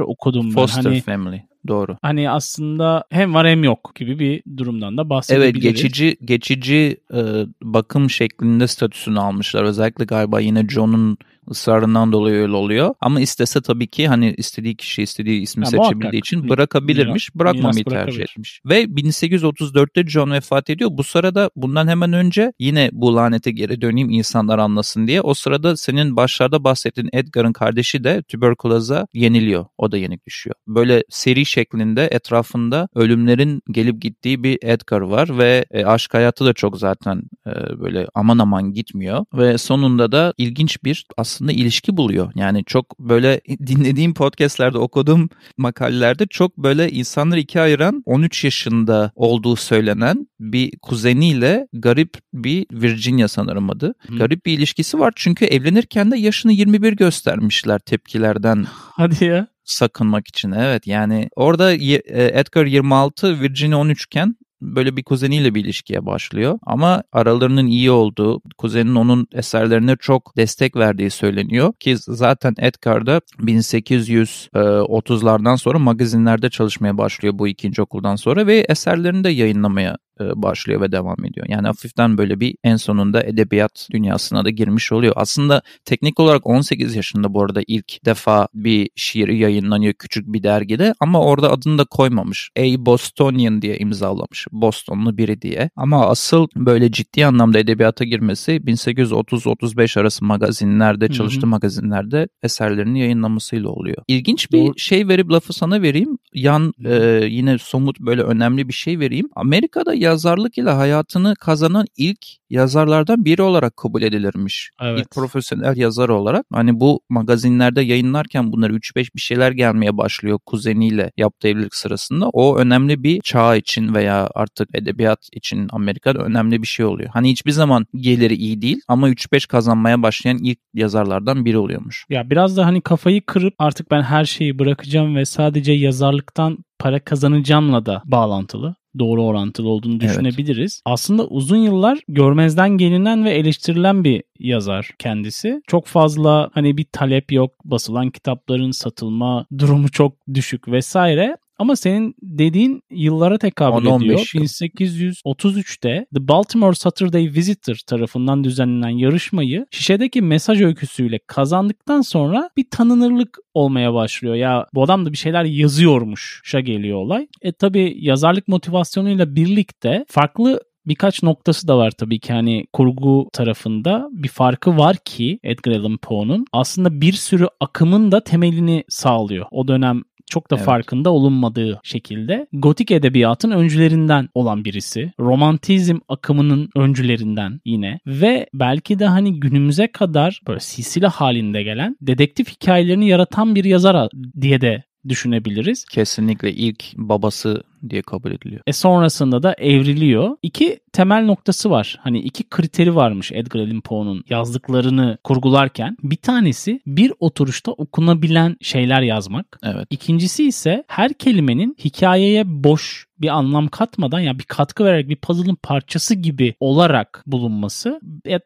okudum 0.00 0.46
ben. 0.46 0.54
Foster 0.54 0.84
hani, 0.84 1.00
family. 1.00 1.42
Doğru. 1.68 1.96
Hani 2.02 2.30
aslında 2.30 3.04
hem 3.10 3.34
var 3.34 3.48
hem 3.48 3.64
yok 3.64 3.92
gibi 3.94 4.18
bir 4.18 4.42
durumdan 4.58 4.96
da 4.96 5.10
bahsedebiliriz. 5.10 5.54
Evet 5.54 5.62
geçici 5.62 6.16
geçici 6.24 6.96
e, 7.14 7.20
bakım 7.62 8.10
şeklinde 8.10 8.66
statüsünü 8.66 9.20
almışlar. 9.20 9.62
Özellikle 9.64 10.04
galiba 10.04 10.40
yine 10.40 10.68
John'un 10.68 11.18
ısrarından 11.50 12.12
dolayı 12.12 12.36
öyle 12.36 12.52
oluyor. 12.52 12.94
Ama 13.00 13.20
istese 13.20 13.60
tabii 13.60 13.86
ki 13.86 14.08
hani 14.08 14.34
istediği 14.36 14.76
kişi 14.76 15.02
istediği 15.02 15.40
ismi 15.40 15.60
ya, 15.60 15.66
seçebildiği 15.66 15.94
muhakkak. 15.94 16.14
için 16.14 16.48
bırakabilirmiş. 16.48 17.34
Bırakmamayı 17.34 17.84
tercih 17.84 18.22
etmiş. 18.22 18.60
Ve 18.66 18.84
1834'te 18.84 20.06
John 20.06 20.30
vefat 20.30 20.70
ediyor. 20.70 20.90
Bu 20.92 21.02
sırada 21.02 21.50
bundan 21.56 21.88
hemen 21.88 22.12
önce 22.12 22.52
yine 22.58 22.90
bu 22.92 23.16
lanete 23.16 23.50
geri 23.50 23.80
döneyim 23.80 24.10
insanlar 24.10 24.58
anlasın 24.58 25.06
diye. 25.06 25.20
O 25.20 25.34
sırada 25.34 25.76
senin 25.76 26.16
başlarda 26.16 26.64
bahsettiğin 26.64 27.10
Edgar'ın 27.12 27.52
kardeşi 27.52 28.04
de 28.04 28.22
tüberküloza 28.22 29.06
yeniliyor. 29.14 29.66
O 29.78 29.92
da 29.92 29.96
yenik 29.96 30.26
düşüyor. 30.26 30.54
Böyle 30.66 31.04
seri 31.10 31.46
şeklinde 31.46 32.08
etrafında 32.10 32.88
ölümlerin 32.94 33.62
gelip 33.70 34.02
gittiği 34.02 34.42
bir 34.42 34.58
Edgar 34.62 35.00
var 35.00 35.38
ve 35.38 35.64
e, 35.70 35.84
aşk 35.84 36.14
hayatı 36.14 36.44
da 36.44 36.52
çok 36.52 36.78
zaten 36.78 37.22
e, 37.46 37.50
böyle 37.80 38.06
aman 38.14 38.38
aman 38.38 38.72
gitmiyor. 38.72 39.24
Ve 39.34 39.58
sonunda 39.58 40.12
da 40.12 40.34
ilginç 40.38 40.84
bir 40.84 41.06
aslında 41.16 41.33
aslında 41.34 41.52
ilişki 41.52 41.96
buluyor. 41.96 42.32
Yani 42.34 42.64
çok 42.64 42.98
böyle 42.98 43.40
dinlediğim 43.66 44.14
podcastlerde 44.14 44.78
okuduğum 44.78 45.28
makalelerde 45.58 46.26
çok 46.26 46.58
böyle 46.58 46.90
insanları 46.90 47.40
ikiye 47.40 47.64
ayıran 47.64 48.02
13 48.06 48.44
yaşında 48.44 49.12
olduğu 49.14 49.56
söylenen 49.56 50.28
bir 50.40 50.78
kuzeniyle 50.82 51.68
garip 51.72 52.18
bir 52.34 52.66
Virginia 52.72 53.28
sanırım 53.28 53.70
adı. 53.70 53.94
Hı. 54.08 54.16
Garip 54.16 54.46
bir 54.46 54.52
ilişkisi 54.52 54.98
var 54.98 55.12
çünkü 55.16 55.44
evlenirken 55.44 56.10
de 56.10 56.16
yaşını 56.16 56.52
21 56.52 56.92
göstermişler 56.92 57.78
tepkilerden. 57.78 58.66
Hadi 58.96 59.24
ya 59.24 59.46
sakınmak 59.64 60.28
için. 60.28 60.52
Evet 60.52 60.86
yani 60.86 61.28
orada 61.36 61.72
e, 61.72 62.00
Edgar 62.38 62.66
26, 62.66 63.40
Virginia 63.40 63.78
13 63.78 64.04
iken 64.04 64.36
böyle 64.62 64.96
bir 64.96 65.02
kuzeniyle 65.02 65.54
bir 65.54 65.64
ilişkiye 65.64 66.06
başlıyor. 66.06 66.58
Ama 66.62 67.02
aralarının 67.12 67.66
iyi 67.66 67.90
olduğu, 67.90 68.42
kuzenin 68.58 68.94
onun 68.94 69.26
eserlerine 69.32 69.96
çok 70.00 70.36
destek 70.36 70.76
verdiği 70.76 71.10
söyleniyor. 71.10 71.72
Ki 71.80 71.96
zaten 71.98 72.54
Edgar 72.58 73.06
da 73.06 73.20
1830'lardan 73.38 75.56
sonra 75.56 75.78
magazinlerde 75.78 76.50
çalışmaya 76.50 76.98
başlıyor 76.98 77.38
bu 77.38 77.48
ikinci 77.48 77.82
okuldan 77.82 78.16
sonra 78.16 78.46
ve 78.46 78.66
eserlerini 78.68 79.24
de 79.24 79.30
yayınlamaya 79.30 79.96
e, 80.13 80.13
başlıyor 80.20 80.80
ve 80.80 80.92
devam 80.92 81.24
ediyor. 81.24 81.46
Yani 81.48 81.66
hafiften 81.66 82.18
böyle 82.18 82.40
bir 82.40 82.56
en 82.64 82.76
sonunda 82.76 83.22
edebiyat 83.22 83.88
dünyasına 83.92 84.44
da 84.44 84.50
girmiş 84.50 84.92
oluyor. 84.92 85.12
Aslında 85.16 85.62
teknik 85.84 86.20
olarak 86.20 86.46
18 86.46 86.96
yaşında 86.96 87.34
bu 87.34 87.42
arada 87.42 87.62
ilk 87.66 88.04
defa 88.04 88.48
bir 88.54 88.90
şiir 88.96 89.28
yayınlanıyor 89.28 89.92
küçük 89.92 90.32
bir 90.32 90.42
dergide 90.42 90.94
ama 91.00 91.20
orada 91.20 91.52
adını 91.52 91.78
da 91.78 91.84
koymamış. 91.84 92.50
A 92.58 92.62
Bostonian 92.62 93.62
diye 93.62 93.78
imzalamış. 93.78 94.46
Bostonlu 94.52 95.18
biri 95.18 95.42
diye. 95.42 95.70
Ama 95.76 96.06
asıl 96.06 96.46
böyle 96.56 96.92
ciddi 96.92 97.26
anlamda 97.26 97.58
edebiyata 97.58 98.04
girmesi 98.04 98.52
1830-35 98.52 100.00
arası 100.00 100.24
magazinlerde, 100.24 101.08
çalıştığı 101.08 101.40
Hı-hı. 101.40 101.50
magazinlerde 101.50 102.28
eserlerini 102.42 103.00
yayınlamasıyla 103.00 103.68
oluyor. 103.68 103.96
İlginç 104.08 104.52
bir 104.52 104.66
Doğru. 104.66 104.78
şey 104.78 105.08
verip 105.08 105.30
lafı 105.30 105.52
sana 105.52 105.82
vereyim. 105.82 106.18
Yan 106.34 106.72
e, 106.84 107.24
yine 107.30 107.58
somut 107.58 108.00
böyle 108.00 108.22
önemli 108.22 108.68
bir 108.68 108.72
şey 108.72 108.98
vereyim. 108.98 109.28
Amerika'da 109.36 109.94
yazarlık 110.04 110.58
ile 110.58 110.70
hayatını 110.70 111.34
kazanan 111.36 111.86
ilk 111.96 112.26
yazarlardan 112.50 113.24
biri 113.24 113.42
olarak 113.42 113.76
kabul 113.76 114.02
edilirmiş. 114.02 114.70
Evet. 114.82 115.00
İlk 115.00 115.10
profesyonel 115.10 115.76
yazar 115.76 116.08
olarak. 116.08 116.46
Hani 116.52 116.80
bu 116.80 117.00
magazinlerde 117.08 117.82
yayınlarken 117.82 118.52
bunlar 118.52 118.70
3-5 118.70 119.14
bir 119.14 119.20
şeyler 119.20 119.52
gelmeye 119.52 119.96
başlıyor 119.96 120.38
kuzeniyle 120.46 121.12
yaptığı 121.16 121.48
evlilik 121.48 121.74
sırasında. 121.74 122.28
O 122.28 122.58
önemli 122.58 123.02
bir 123.02 123.20
çağ 123.20 123.56
için 123.56 123.94
veya 123.94 124.30
artık 124.34 124.68
edebiyat 124.74 125.28
için 125.32 125.68
Amerika'da 125.72 126.18
önemli 126.18 126.62
bir 126.62 126.66
şey 126.66 126.86
oluyor. 126.86 127.10
Hani 127.12 127.30
hiçbir 127.30 127.50
zaman 127.50 127.86
geliri 127.94 128.34
iyi 128.34 128.62
değil 128.62 128.80
ama 128.88 129.10
3-5 129.10 129.48
kazanmaya 129.48 130.02
başlayan 130.02 130.38
ilk 130.38 130.58
yazarlardan 130.74 131.44
biri 131.44 131.58
oluyormuş. 131.58 132.06
Ya 132.10 132.30
biraz 132.30 132.56
da 132.56 132.66
hani 132.66 132.80
kafayı 132.80 133.26
kırıp 133.26 133.54
artık 133.58 133.90
ben 133.90 134.02
her 134.02 134.24
şeyi 134.24 134.58
bırakacağım 134.58 135.16
ve 135.16 135.24
sadece 135.24 135.72
yazarlıktan 135.72 136.58
para 136.78 137.00
kazanacağımla 137.00 137.86
da 137.86 138.02
bağlantılı 138.04 138.74
doğru 138.98 139.24
orantılı 139.24 139.68
olduğunu 139.68 140.00
düşünebiliriz. 140.00 140.72
Evet. 140.74 140.82
Aslında 140.94 141.26
uzun 141.26 141.56
yıllar 141.56 141.98
görmezden 142.08 142.70
gelinen 142.70 143.24
ve 143.24 143.30
eleştirilen 143.30 144.04
bir 144.04 144.22
yazar 144.38 144.90
kendisi. 144.98 145.62
Çok 145.66 145.86
fazla 145.86 146.50
hani 146.52 146.76
bir 146.76 146.86
talep 146.92 147.32
yok. 147.32 147.52
Basılan 147.64 148.10
kitapların 148.10 148.70
satılma 148.70 149.46
durumu 149.58 149.88
çok 149.90 150.12
düşük 150.34 150.68
vesaire. 150.68 151.36
Ama 151.58 151.76
senin 151.76 152.14
dediğin 152.22 152.82
yıllara 152.90 153.38
tekabül 153.38 153.86
ediyor. 153.86 154.18
1833'te 154.18 156.06
The 156.14 156.28
Baltimore 156.28 156.74
Saturday 156.74 157.24
Visitor 157.24 157.76
tarafından 157.86 158.44
düzenlenen 158.44 158.98
yarışmayı 158.98 159.66
şişedeki 159.70 160.22
mesaj 160.22 160.62
öyküsüyle 160.62 161.18
kazandıktan 161.26 162.00
sonra 162.00 162.50
bir 162.56 162.66
tanınırlık 162.70 163.38
olmaya 163.54 163.94
başlıyor. 163.94 164.34
Ya 164.34 164.66
bu 164.74 164.82
adam 164.82 165.06
da 165.06 165.12
bir 165.12 165.18
şeyler 165.18 165.44
yazıyormuş 165.44 166.40
şa 166.44 166.60
geliyor 166.60 166.98
olay. 166.98 167.26
E 167.42 167.52
tabi 167.52 167.94
yazarlık 167.98 168.48
motivasyonuyla 168.48 169.36
birlikte 169.36 170.04
farklı 170.08 170.60
birkaç 170.86 171.22
noktası 171.22 171.68
da 171.68 171.78
var 171.78 171.90
tabii 171.90 172.20
ki 172.20 172.32
hani 172.32 172.66
kurgu 172.72 173.28
tarafında 173.32 174.08
bir 174.12 174.28
farkı 174.28 174.78
var 174.78 174.96
ki 175.04 175.38
Edgar 175.42 175.72
Allan 175.72 175.96
Poe'nun 175.96 176.46
aslında 176.52 177.00
bir 177.00 177.12
sürü 177.12 177.48
akımın 177.60 178.12
da 178.12 178.24
temelini 178.24 178.84
sağlıyor. 178.88 179.46
O 179.50 179.68
dönem 179.68 180.02
çok 180.34 180.50
da 180.50 180.56
evet. 180.56 180.66
farkında 180.66 181.10
olunmadığı 181.10 181.80
şekilde 181.82 182.46
gotik 182.52 182.90
edebiyatın 182.90 183.50
öncülerinden 183.50 184.28
olan 184.34 184.64
birisi. 184.64 185.12
Romantizm 185.20 185.98
akımının 186.08 186.68
öncülerinden 186.76 187.60
yine 187.64 188.00
ve 188.06 188.46
belki 188.54 188.98
de 188.98 189.06
hani 189.06 189.40
günümüze 189.40 189.86
kadar 189.86 190.40
böyle 190.48 190.60
silsile 190.60 191.06
halinde 191.06 191.62
gelen 191.62 191.96
dedektif 192.00 192.48
hikayelerini 192.48 193.08
yaratan 193.08 193.54
bir 193.54 193.64
yazar 193.64 194.08
diye 194.40 194.60
de 194.60 194.82
düşünebiliriz. 195.08 195.84
Kesinlikle 195.84 196.52
ilk 196.52 196.84
babası 196.96 197.62
diye 197.90 198.02
kabul 198.02 198.32
ediliyor. 198.32 198.60
E 198.66 198.72
sonrasında 198.72 199.42
da 199.42 199.54
evriliyor. 199.58 200.36
İki 200.42 200.80
temel 200.92 201.24
noktası 201.24 201.70
var. 201.70 201.98
Hani 202.02 202.18
iki 202.18 202.44
kriteri 202.44 202.94
varmış 202.94 203.32
Edgar 203.32 203.60
Allan 203.60 203.80
Poe'nun 203.80 204.24
yazdıklarını 204.28 205.18
kurgularken. 205.24 205.96
Bir 206.02 206.16
tanesi 206.16 206.80
bir 206.86 207.12
oturuşta 207.20 207.72
okunabilen 207.72 208.56
şeyler 208.60 209.02
yazmak. 209.02 209.58
Evet. 209.62 209.86
İkincisi 209.90 210.44
ise 210.44 210.84
her 210.88 211.12
kelimenin 211.12 211.76
hikayeye 211.84 212.44
boş 212.46 213.06
bir 213.24 213.28
anlam 213.28 213.68
katmadan 213.68 214.18
ya 214.18 214.24
yani 214.24 214.38
bir 214.38 214.44
katkı 214.44 214.84
vererek 214.84 215.08
bir 215.08 215.16
puzzle'ın 215.16 215.54
parçası 215.54 216.14
gibi 216.14 216.54
olarak 216.60 217.22
bulunması 217.26 218.00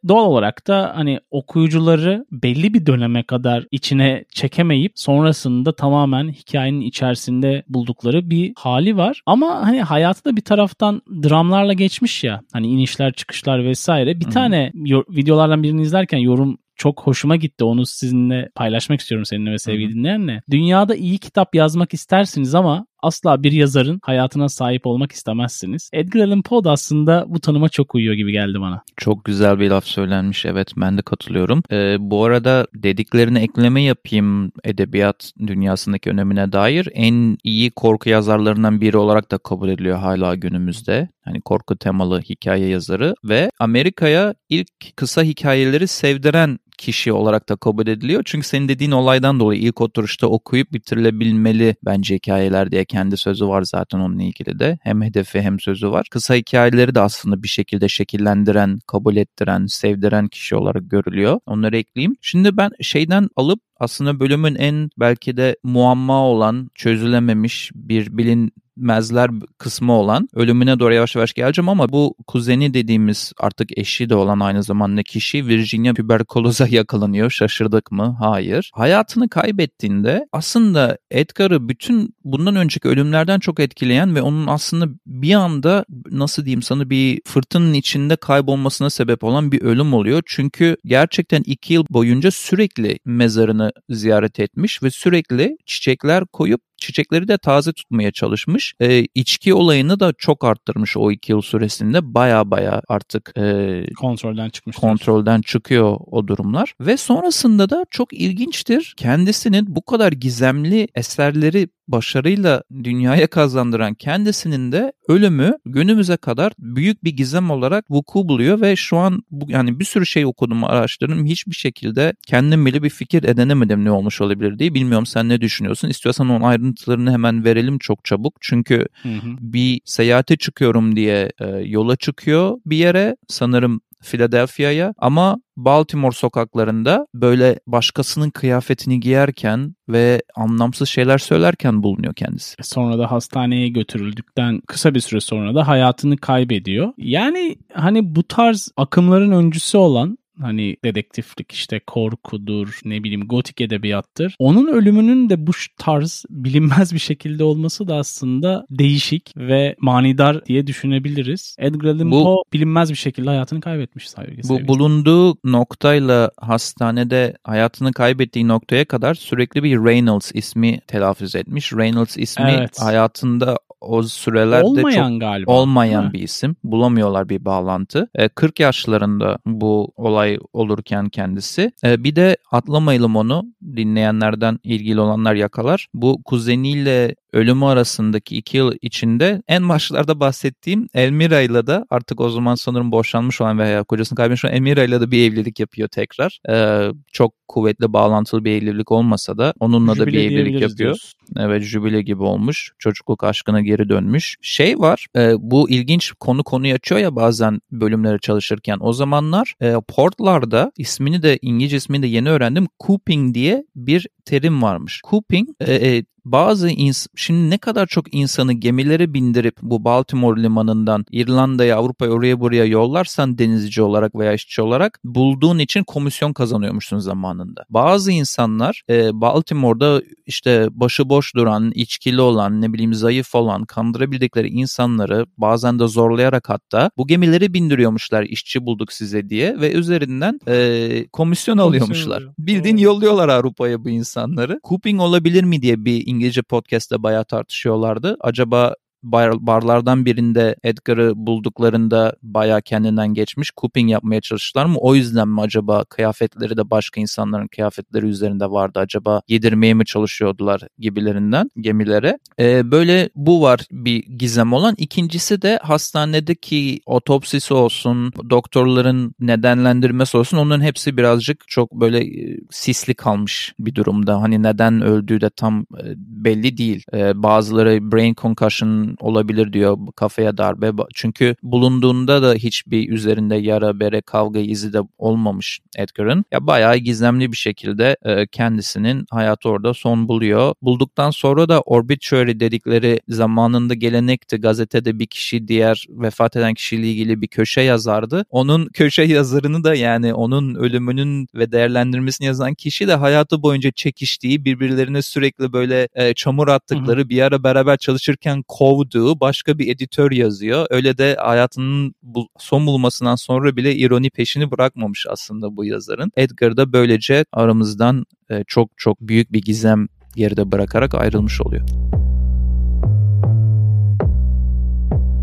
doğal 0.08 0.24
olarak 0.24 0.66
da 0.66 0.92
hani 0.96 1.20
okuyucuları 1.30 2.26
belli 2.32 2.74
bir 2.74 2.86
döneme 2.86 3.22
kadar 3.22 3.66
içine 3.70 4.24
çekemeyip 4.30 4.92
sonrasında 4.94 5.76
tamamen 5.76 6.28
hikayenin 6.28 6.80
içerisinde 6.80 7.62
buldukları 7.68 8.30
bir 8.30 8.52
hali 8.56 8.96
var. 8.96 9.22
Ama 9.26 9.66
hani 9.66 9.82
hayatı 9.82 10.24
da 10.24 10.36
bir 10.36 10.42
taraftan 10.42 11.02
dramlarla 11.22 11.72
geçmiş 11.72 12.24
ya. 12.24 12.40
Hani 12.52 12.66
inişler 12.66 13.12
çıkışlar 13.12 13.64
vesaire. 13.64 14.20
Bir 14.20 14.24
Hı-hı. 14.24 14.34
tane 14.34 14.72
videolardan 15.08 15.62
birini 15.62 15.82
izlerken 15.82 16.18
yorum 16.18 16.58
çok 16.78 17.02
hoşuma 17.02 17.36
gitti. 17.36 17.64
Onu 17.64 17.86
sizinle 17.86 18.48
paylaşmak 18.54 19.00
istiyorum 19.00 19.24
seninle 19.24 19.50
ve 19.50 19.58
sevgili 19.58 19.94
dinleyenle. 19.94 20.42
Dünyada 20.50 20.94
iyi 20.94 21.18
kitap 21.18 21.54
yazmak 21.54 21.94
istersiniz 21.94 22.54
ama 22.54 22.86
asla 23.02 23.42
bir 23.42 23.52
yazarın 23.52 24.00
hayatına 24.02 24.48
sahip 24.48 24.86
olmak 24.86 25.12
istemezsiniz. 25.12 25.90
Edgar 25.92 26.20
Allan 26.20 26.42
Poe 26.42 26.64
da 26.64 26.70
aslında 26.70 27.24
bu 27.28 27.40
tanıma 27.40 27.68
çok 27.68 27.94
uyuyor 27.94 28.14
gibi 28.14 28.32
geldi 28.32 28.60
bana. 28.60 28.82
Çok 28.96 29.24
güzel 29.24 29.60
bir 29.60 29.70
laf 29.70 29.84
söylenmiş. 29.84 30.46
Evet 30.46 30.72
ben 30.76 30.98
de 30.98 31.02
katılıyorum. 31.02 31.62
Ee, 31.72 31.96
bu 32.00 32.24
arada 32.24 32.66
dediklerine 32.74 33.42
ekleme 33.42 33.82
yapayım 33.82 34.52
edebiyat 34.64 35.32
dünyasındaki 35.46 36.10
önemine 36.10 36.52
dair. 36.52 36.88
En 36.94 37.38
iyi 37.44 37.70
korku 37.70 38.08
yazarlarından 38.08 38.80
biri 38.80 38.96
olarak 38.96 39.30
da 39.30 39.38
kabul 39.38 39.68
ediliyor 39.68 39.98
hala 39.98 40.34
günümüzde. 40.34 41.08
Hani 41.24 41.40
korku 41.40 41.76
temalı 41.76 42.20
hikaye 42.20 42.68
yazarı 42.68 43.14
ve 43.24 43.50
Amerika'ya 43.58 44.34
ilk 44.48 44.96
kısa 44.96 45.22
hikayeleri 45.22 45.88
sevdiren 45.88 46.58
kişi 46.78 47.12
olarak 47.12 47.48
da 47.48 47.56
kabul 47.56 47.86
ediliyor. 47.86 48.22
Çünkü 48.24 48.46
senin 48.46 48.68
dediğin 48.68 48.90
olaydan 48.90 49.40
dolayı 49.40 49.60
ilk 49.60 49.80
oturuşta 49.80 50.26
okuyup 50.26 50.72
bitirilebilmeli 50.72 51.76
bence 51.84 52.14
hikayeler 52.14 52.70
diye 52.70 52.84
kendi 52.84 53.16
sözü 53.16 53.46
var 53.46 53.62
zaten 53.62 53.98
onunla 53.98 54.22
ilgili 54.22 54.58
de. 54.58 54.78
Hem 54.82 55.02
hedefi 55.02 55.40
hem 55.40 55.60
sözü 55.60 55.90
var. 55.90 56.06
Kısa 56.10 56.34
hikayeleri 56.34 56.94
de 56.94 57.00
aslında 57.00 57.42
bir 57.42 57.48
şekilde 57.48 57.88
şekillendiren, 57.88 58.78
kabul 58.86 59.16
ettiren, 59.16 59.66
sevdiren 59.66 60.28
kişi 60.28 60.56
olarak 60.56 60.90
görülüyor. 60.90 61.40
Onları 61.46 61.76
ekleyeyim. 61.76 62.16
Şimdi 62.20 62.56
ben 62.56 62.70
şeyden 62.80 63.28
alıp 63.36 63.60
aslında 63.80 64.20
bölümün 64.20 64.54
en 64.54 64.90
belki 64.98 65.36
de 65.36 65.56
muamma 65.62 66.22
olan, 66.22 66.70
çözülememiş 66.74 67.70
bir 67.74 68.18
bilin 68.18 68.52
mezler 68.78 69.30
kısmı 69.58 69.92
olan 69.92 70.28
ölümüne 70.34 70.78
doğru 70.78 70.94
yavaş 70.94 71.16
yavaş 71.16 71.32
geleceğim 71.32 71.68
ama 71.68 71.88
bu 71.88 72.14
kuzeni 72.26 72.74
dediğimiz 72.74 73.32
artık 73.40 73.78
eşi 73.78 74.10
de 74.10 74.14
olan 74.14 74.40
aynı 74.40 74.62
zamanda 74.62 75.02
kişi 75.02 75.46
Virginia 75.46 75.94
tüberkoloza 75.94 76.66
yakalanıyor. 76.68 77.30
Şaşırdık 77.30 77.92
mı? 77.92 78.16
Hayır. 78.20 78.70
Hayatını 78.74 79.28
kaybettiğinde 79.28 80.26
aslında 80.32 80.98
Edgar'ı 81.10 81.68
bütün 81.68 82.14
bundan 82.24 82.56
önceki 82.56 82.88
ölümlerden 82.88 83.38
çok 83.38 83.60
etkileyen 83.60 84.14
ve 84.14 84.22
onun 84.22 84.46
aslında 84.46 84.86
bir 85.06 85.34
anda 85.34 85.84
nasıl 86.10 86.44
diyeyim 86.44 86.62
sana 86.62 86.90
bir 86.90 87.20
fırtınanın 87.26 87.74
içinde 87.74 88.16
kaybolmasına 88.16 88.90
sebep 88.90 89.24
olan 89.24 89.52
bir 89.52 89.62
ölüm 89.62 89.94
oluyor. 89.94 90.22
Çünkü 90.26 90.76
gerçekten 90.84 91.42
iki 91.46 91.74
yıl 91.74 91.84
boyunca 91.90 92.30
sürekli 92.30 92.98
mezarını 93.04 93.72
ziyaret 93.90 94.40
etmiş 94.40 94.82
ve 94.82 94.90
sürekli 94.90 95.56
çiçekler 95.66 96.24
koyup 96.26 96.60
çiçekleri 96.78 97.28
de 97.28 97.38
taze 97.38 97.72
tutmaya 97.72 98.12
çalışmış. 98.12 98.74
E, 98.80 99.06
içki 99.14 99.54
olayını 99.54 100.00
da 100.00 100.12
çok 100.18 100.44
arttırmış 100.44 100.96
o 100.96 101.10
iki 101.10 101.32
yıl 101.32 101.42
süresinde. 101.42 102.14
Baya 102.14 102.50
baya 102.50 102.82
artık 102.88 103.32
e, 103.38 103.84
kontrolden 103.98 104.50
çıkmış. 104.50 104.76
Kontrolden 104.76 105.40
çıkıyor 105.40 105.96
o 106.06 106.28
durumlar. 106.28 106.74
Ve 106.80 106.96
sonrasında 106.96 107.70
da 107.70 107.86
çok 107.90 108.12
ilginçtir. 108.12 108.94
Kendisinin 108.96 109.76
bu 109.76 109.82
kadar 109.82 110.12
gizemli 110.12 110.88
eserleri 110.94 111.68
başarıyla 111.88 112.62
dünyaya 112.84 113.26
kazandıran 113.26 113.94
kendisinin 113.94 114.72
de 114.72 114.92
ölümü 115.08 115.58
günümüze 115.66 116.16
kadar 116.16 116.52
büyük 116.58 117.04
bir 117.04 117.16
gizem 117.16 117.50
olarak 117.50 117.90
vuku 117.90 118.28
buluyor 118.28 118.60
ve 118.60 118.76
şu 118.76 118.96
an 118.96 119.22
bu, 119.30 119.50
yani 119.50 119.80
bir 119.80 119.84
sürü 119.84 120.06
şey 120.06 120.26
okudum 120.26 120.64
araştırdım 120.64 121.26
hiçbir 121.26 121.54
şekilde 121.54 122.14
kendim 122.26 122.66
bile 122.66 122.82
bir 122.82 122.90
fikir 122.90 123.22
edinemedim 123.22 123.84
ne 123.84 123.90
olmuş 123.90 124.20
olabilir 124.20 124.58
diye 124.58 124.74
bilmiyorum 124.74 125.06
sen 125.06 125.28
ne 125.28 125.40
düşünüyorsun 125.40 125.88
istiyorsan 125.88 126.28
onun 126.28 126.40
ayrıntılarını 126.68 127.12
hemen 127.12 127.44
verelim 127.44 127.78
çok 127.78 128.04
çabuk 128.04 128.34
çünkü 128.40 128.86
hı 129.02 129.08
hı. 129.08 129.36
bir 129.40 129.80
seyahate 129.84 130.36
çıkıyorum 130.36 130.96
diye 130.96 131.32
e, 131.40 131.46
yola 131.46 131.96
çıkıyor 131.96 132.58
bir 132.66 132.76
yere 132.76 133.16
sanırım 133.28 133.80
Philadelphia'ya 134.02 134.94
ama 134.98 135.36
Baltimore 135.56 136.14
sokaklarında 136.14 137.06
böyle 137.14 137.60
başkasının 137.66 138.30
kıyafetini 138.30 139.00
giyerken 139.00 139.74
ve 139.88 140.22
anlamsız 140.36 140.88
şeyler 140.88 141.18
söylerken 141.18 141.82
bulunuyor 141.82 142.14
kendisi. 142.14 142.54
E, 142.58 142.62
sonra 142.62 142.98
da 142.98 143.10
hastaneye 143.10 143.68
götürüldükten 143.68 144.60
kısa 144.66 144.94
bir 144.94 145.00
süre 145.00 145.20
sonra 145.20 145.54
da 145.54 145.68
hayatını 145.68 146.16
kaybediyor. 146.16 146.92
Yani 146.98 147.56
hani 147.74 148.14
bu 148.14 148.22
tarz 148.22 148.70
akımların 148.76 149.32
öncüsü 149.32 149.78
olan 149.78 150.18
Hani 150.40 150.76
dedektiflik 150.84 151.52
işte 151.52 151.80
korkudur 151.86 152.80
ne 152.84 153.04
bileyim 153.04 153.28
gotik 153.28 153.60
edebiyattır. 153.60 154.34
Onun 154.38 154.66
ölümünün 154.66 155.30
de 155.30 155.46
bu 155.46 155.50
tarz 155.78 156.24
bilinmez 156.30 156.92
bir 156.92 156.98
şekilde 156.98 157.44
olması 157.44 157.88
da 157.88 157.96
aslında 157.96 158.66
değişik 158.70 159.32
ve 159.36 159.76
manidar 159.80 160.44
diye 160.44 160.66
düşünebiliriz. 160.66 161.56
Edgar 161.58 161.88
Allan 161.88 162.10
Poe 162.10 162.36
bilinmez 162.52 162.90
bir 162.90 162.96
şekilde 162.96 163.28
hayatını 163.28 163.60
kaybetmiş 163.60 164.10
sevgili. 164.10 164.48
Bu 164.48 164.68
bulunduğu 164.68 165.38
noktayla 165.44 166.30
hastanede 166.36 167.34
hayatını 167.44 167.92
kaybettiği 167.92 168.48
noktaya 168.48 168.84
kadar 168.84 169.14
sürekli 169.14 169.62
bir 169.62 169.76
Reynolds 169.76 170.30
ismi 170.34 170.80
telaffuz 170.80 171.34
etmiş. 171.34 171.72
Reynolds 171.72 172.16
ismi 172.16 172.54
evet. 172.58 172.80
hayatında 172.80 173.56
o 173.80 174.02
sürelerde 174.02 174.64
olmayan 174.64 175.10
çok 175.10 175.20
galiba. 175.20 175.52
olmayan 175.52 176.12
bir 176.12 176.22
isim. 176.22 176.56
Bulamıyorlar 176.64 177.28
bir 177.28 177.44
bağlantı. 177.44 178.08
E, 178.14 178.28
40 178.28 178.60
yaşlarında 178.60 179.38
bu 179.46 179.92
olay 179.96 180.27
olurken 180.52 181.08
kendisi. 181.08 181.72
E, 181.84 182.04
bir 182.04 182.16
de 182.16 182.36
atlamayalım 182.52 183.16
onu 183.16 183.44
dinleyenlerden 183.76 184.58
ilgili 184.62 185.00
olanlar 185.00 185.34
yakalar. 185.34 185.86
Bu 185.94 186.22
kuzeniyle 186.24 187.14
ölümü 187.32 187.64
arasındaki 187.64 188.36
iki 188.36 188.56
yıl 188.56 188.72
içinde 188.82 189.42
en 189.48 189.68
başlarda 189.68 190.20
bahsettiğim 190.20 190.88
Elmira 190.94 191.40
ile 191.40 191.66
de 191.66 191.84
artık 191.90 192.20
o 192.20 192.30
zaman 192.30 192.54
sanırım 192.54 192.92
boşanmış 192.92 193.40
olan 193.40 193.58
veya 193.58 193.84
kocasını 193.84 194.16
kaybetmiş 194.16 194.44
olan 194.44 194.54
Elmira 194.54 194.82
ile 194.82 195.00
de 195.00 195.10
bir 195.10 195.30
evlilik 195.30 195.60
yapıyor 195.60 195.88
tekrar. 195.88 196.40
Ee, 196.48 196.88
çok 197.12 197.34
kuvvetli 197.48 197.92
bağlantılı 197.92 198.44
bir 198.44 198.52
evlilik 198.52 198.92
olmasa 198.92 199.38
da 199.38 199.54
onunla 199.60 199.94
Jübile 199.94 200.06
da 200.06 200.12
bir 200.12 200.30
evlilik 200.30 200.52
yapıyor. 200.52 200.78
Diyorsun. 200.78 201.18
Evet 201.36 201.62
jübile 201.62 202.02
gibi 202.02 202.22
olmuş. 202.22 202.72
Çocukluk 202.78 203.24
aşkına 203.24 203.60
geri 203.60 203.88
dönmüş. 203.88 204.36
Şey 204.42 204.78
var 204.78 205.06
e, 205.16 205.32
bu 205.38 205.70
ilginç 205.70 206.12
konu 206.20 206.44
konuyu 206.44 206.74
açıyor 206.74 207.00
ya 207.00 207.16
bazen 207.16 207.60
bölümleri 207.72 208.20
çalışırken. 208.20 208.78
O 208.80 208.92
zamanlar 208.92 209.54
e, 209.60 209.74
portlarda 209.88 210.72
ismini 210.78 211.22
de 211.22 211.38
İngilizce 211.42 211.76
ismini 211.76 212.02
de 212.02 212.06
yeni 212.06 212.30
öğrendim. 212.30 212.66
Cooping 212.86 213.34
diye 213.34 213.64
bir 213.76 214.06
terim 214.28 214.62
varmış. 214.62 215.00
Cooping 215.10 215.48
e, 215.60 215.74
e, 215.74 216.04
bazı 216.32 216.68
ins 216.70 217.06
şimdi 217.16 217.50
ne 217.50 217.58
kadar 217.58 217.86
çok 217.86 218.14
insanı 218.14 218.52
gemilere 218.52 219.14
bindirip 219.14 219.56
bu 219.62 219.84
Baltimore 219.84 220.42
limanından 220.42 221.04
İrlanda'ya, 221.10 221.76
Avrupa'ya 221.76 222.12
oraya 222.12 222.40
buraya 222.40 222.64
yollarsan 222.64 223.38
denizci 223.38 223.82
olarak 223.82 224.14
veya 224.14 224.32
işçi 224.32 224.62
olarak 224.62 225.00
bulduğun 225.04 225.58
için 225.58 225.84
komisyon 225.84 226.32
kazanıyormuşsun 226.32 226.98
zamanında. 226.98 227.64
Bazı 227.70 228.12
insanlar 228.12 228.82
e, 228.90 229.20
Baltimore'da 229.20 230.02
işte 230.26 230.68
başıboş 230.70 231.34
duran, 231.34 231.72
içkili 231.74 232.20
olan, 232.20 232.60
ne 232.60 232.72
bileyim 232.72 232.94
zayıf 232.94 233.34
olan, 233.34 233.64
kandırabildikleri 233.64 234.48
insanları 234.48 235.26
bazen 235.38 235.78
de 235.78 235.86
zorlayarak 235.86 236.48
hatta 236.48 236.90
bu 236.96 237.06
gemileri 237.06 237.54
bindiriyormuşlar 237.54 238.22
işçi 238.22 238.66
bulduk 238.66 238.92
size 238.92 239.28
diye 239.28 239.60
ve 239.60 239.72
üzerinden 239.72 240.40
e, 240.48 241.08
komisyon 241.12 241.58
alıyormuşlar. 241.58 242.18
Komisyon 242.18 242.34
Bildiğin 242.38 242.76
yolluyorlar 242.76 243.28
Avrupa'ya 243.28 243.84
bu 243.84 243.90
insanları. 244.18 244.60
Cooping 244.64 245.00
olabilir 245.00 245.44
mi 245.44 245.62
diye 245.62 245.84
bir 245.84 246.06
İngilizce 246.06 246.42
podcast'te 246.42 247.02
bayağı 247.02 247.24
tartışıyorlardı. 247.24 248.16
Acaba 248.20 248.74
bar, 249.02 249.46
barlardan 249.46 250.04
birinde 250.04 250.56
Edgar'ı 250.64 251.12
bulduklarında 251.16 252.16
bayağı 252.22 252.62
kendinden 252.62 253.14
geçmiş. 253.14 253.50
Cooping 253.56 253.90
yapmaya 253.90 254.20
çalıştılar 254.20 254.66
mı? 254.66 254.78
O 254.78 254.94
yüzden 254.94 255.28
mi 255.28 255.40
acaba 255.40 255.84
kıyafetleri 255.84 256.56
de 256.56 256.70
başka 256.70 257.00
insanların 257.00 257.46
kıyafetleri 257.46 258.06
üzerinde 258.06 258.50
vardı? 258.50 258.78
Acaba 258.78 259.22
yedirmeye 259.28 259.74
mi 259.74 259.84
çalışıyordular 259.84 260.60
gibilerinden 260.78 261.50
gemilere? 261.60 262.18
Ee, 262.40 262.70
böyle 262.70 263.10
bu 263.14 263.42
var 263.42 263.60
bir 263.70 264.02
gizem 264.02 264.52
olan. 264.52 264.74
İkincisi 264.78 265.42
de 265.42 265.58
hastanedeki 265.62 266.80
otopsisi 266.86 267.54
olsun, 267.54 268.12
doktorların 268.30 269.14
nedenlendirmesi 269.20 270.16
olsun. 270.16 270.36
Onların 270.36 270.64
hepsi 270.64 270.96
birazcık 270.96 271.48
çok 271.48 271.72
böyle 271.72 271.98
e, 271.98 272.38
sisli 272.50 272.94
kalmış 272.94 273.54
bir 273.58 273.74
durumda. 273.74 274.22
Hani 274.22 274.42
neden 274.42 274.82
öldüğü 274.82 275.20
de 275.20 275.30
tam 275.30 275.60
e, 275.60 275.84
belli 275.96 276.56
değil. 276.56 276.84
Ee, 276.94 277.22
bazıları 277.22 277.92
brain 277.92 278.14
concussion 278.14 278.87
olabilir 279.00 279.52
diyor 279.52 279.78
kafaya 279.96 280.38
darbe. 280.38 280.72
Çünkü 280.94 281.34
bulunduğunda 281.42 282.22
da 282.22 282.34
hiçbir 282.34 282.88
üzerinde 282.88 283.36
yara, 283.36 283.80
bere, 283.80 284.00
kavga 284.00 284.40
izi 284.40 284.72
de 284.72 284.78
olmamış 284.98 285.60
Edgar'ın. 285.76 286.24
Ya 286.32 286.46
bayağı 286.46 286.76
gizemli 286.76 287.32
bir 287.32 287.36
şekilde 287.36 287.96
e, 288.04 288.26
kendisinin 288.26 289.06
hayatı 289.10 289.48
orada 289.48 289.74
son 289.74 290.08
buluyor. 290.08 290.54
Bulduktan 290.62 291.10
sonra 291.10 291.48
da 291.48 291.60
obituary 291.60 292.40
dedikleri 292.40 293.00
zamanında 293.08 293.74
gelenekti. 293.74 294.36
Gazetede 294.36 294.98
bir 294.98 295.06
kişi 295.06 295.48
diğer 295.48 295.86
vefat 295.88 296.36
eden 296.36 296.54
kişiyle 296.54 296.90
ilgili 296.90 297.22
bir 297.22 297.26
köşe 297.26 297.60
yazardı. 297.60 298.24
Onun 298.30 298.66
köşe 298.72 299.02
yazarını 299.02 299.64
da 299.64 299.74
yani 299.74 300.14
onun 300.14 300.54
ölümünün 300.54 301.28
ve 301.34 301.52
değerlendirmesini 301.52 302.26
yazan 302.26 302.54
kişi 302.54 302.88
de 302.88 302.94
hayatı 302.94 303.42
boyunca 303.42 303.70
çekiştiği, 303.70 304.44
birbirlerine 304.44 305.02
sürekli 305.02 305.52
böyle 305.52 305.88
e, 305.94 306.14
çamur 306.14 306.48
attıkları, 306.48 307.00
hı 307.00 307.04
hı. 307.04 307.08
bir 307.08 307.22
ara 307.22 307.42
beraber 307.42 307.76
çalışırken 307.76 308.42
kovduğu 308.78 309.20
başka 309.20 309.58
bir 309.58 309.68
editör 309.74 310.12
yazıyor. 310.12 310.66
Öyle 310.70 310.98
de 310.98 311.16
hayatının 311.20 311.94
bu, 312.02 312.28
son 312.38 312.66
bulmasından 312.66 313.16
sonra 313.16 313.56
bile 313.56 313.76
ironi 313.76 314.10
peşini 314.10 314.50
bırakmamış 314.50 315.06
aslında 315.10 315.56
bu 315.56 315.64
yazarın. 315.64 316.12
Edgar 316.16 316.56
da 316.56 316.72
böylece 316.72 317.24
aramızdan 317.32 318.04
e, 318.30 318.44
çok 318.46 318.70
çok 318.76 319.00
büyük 319.00 319.32
bir 319.32 319.42
gizem 319.42 319.86
geride 320.16 320.52
bırakarak 320.52 320.94
ayrılmış 320.94 321.40
oluyor. 321.40 321.97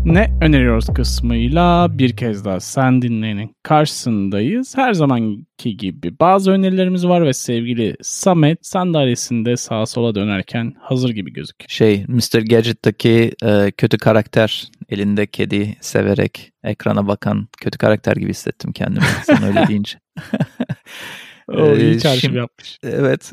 Ne 0.06 0.30
öneriyoruz 0.40 0.86
kısmıyla 0.86 1.98
bir 1.98 2.16
kez 2.16 2.44
daha 2.44 2.60
sen 2.60 3.02
dinleyenin 3.02 3.56
karşısındayız. 3.62 4.76
Her 4.76 4.94
zamanki 4.94 5.76
gibi 5.76 6.20
bazı 6.20 6.50
önerilerimiz 6.50 7.06
var 7.06 7.26
ve 7.26 7.32
sevgili 7.32 7.96
Samet 8.02 8.66
sandalyesinde 8.66 9.56
sağa 9.56 9.86
sola 9.86 10.14
dönerken 10.14 10.74
hazır 10.80 11.10
gibi 11.10 11.32
gözüküyor. 11.32 11.68
Şey 11.68 12.04
Mr. 12.08 12.40
Gadget'taki 12.40 13.32
e, 13.44 13.70
kötü 13.70 13.98
karakter 13.98 14.68
elinde 14.88 15.26
kedi 15.26 15.76
severek 15.80 16.52
ekrana 16.64 17.06
bakan 17.06 17.48
kötü 17.60 17.78
karakter 17.78 18.16
gibi 18.16 18.30
hissettim 18.30 18.72
kendimi 18.72 19.04
sen 19.24 19.42
öyle 19.42 19.66
deyince. 19.68 19.98
O 21.48 21.76
iyi 21.76 22.00
çağrışım 22.00 22.36
yapmış. 22.36 22.78
Evet 22.82 23.32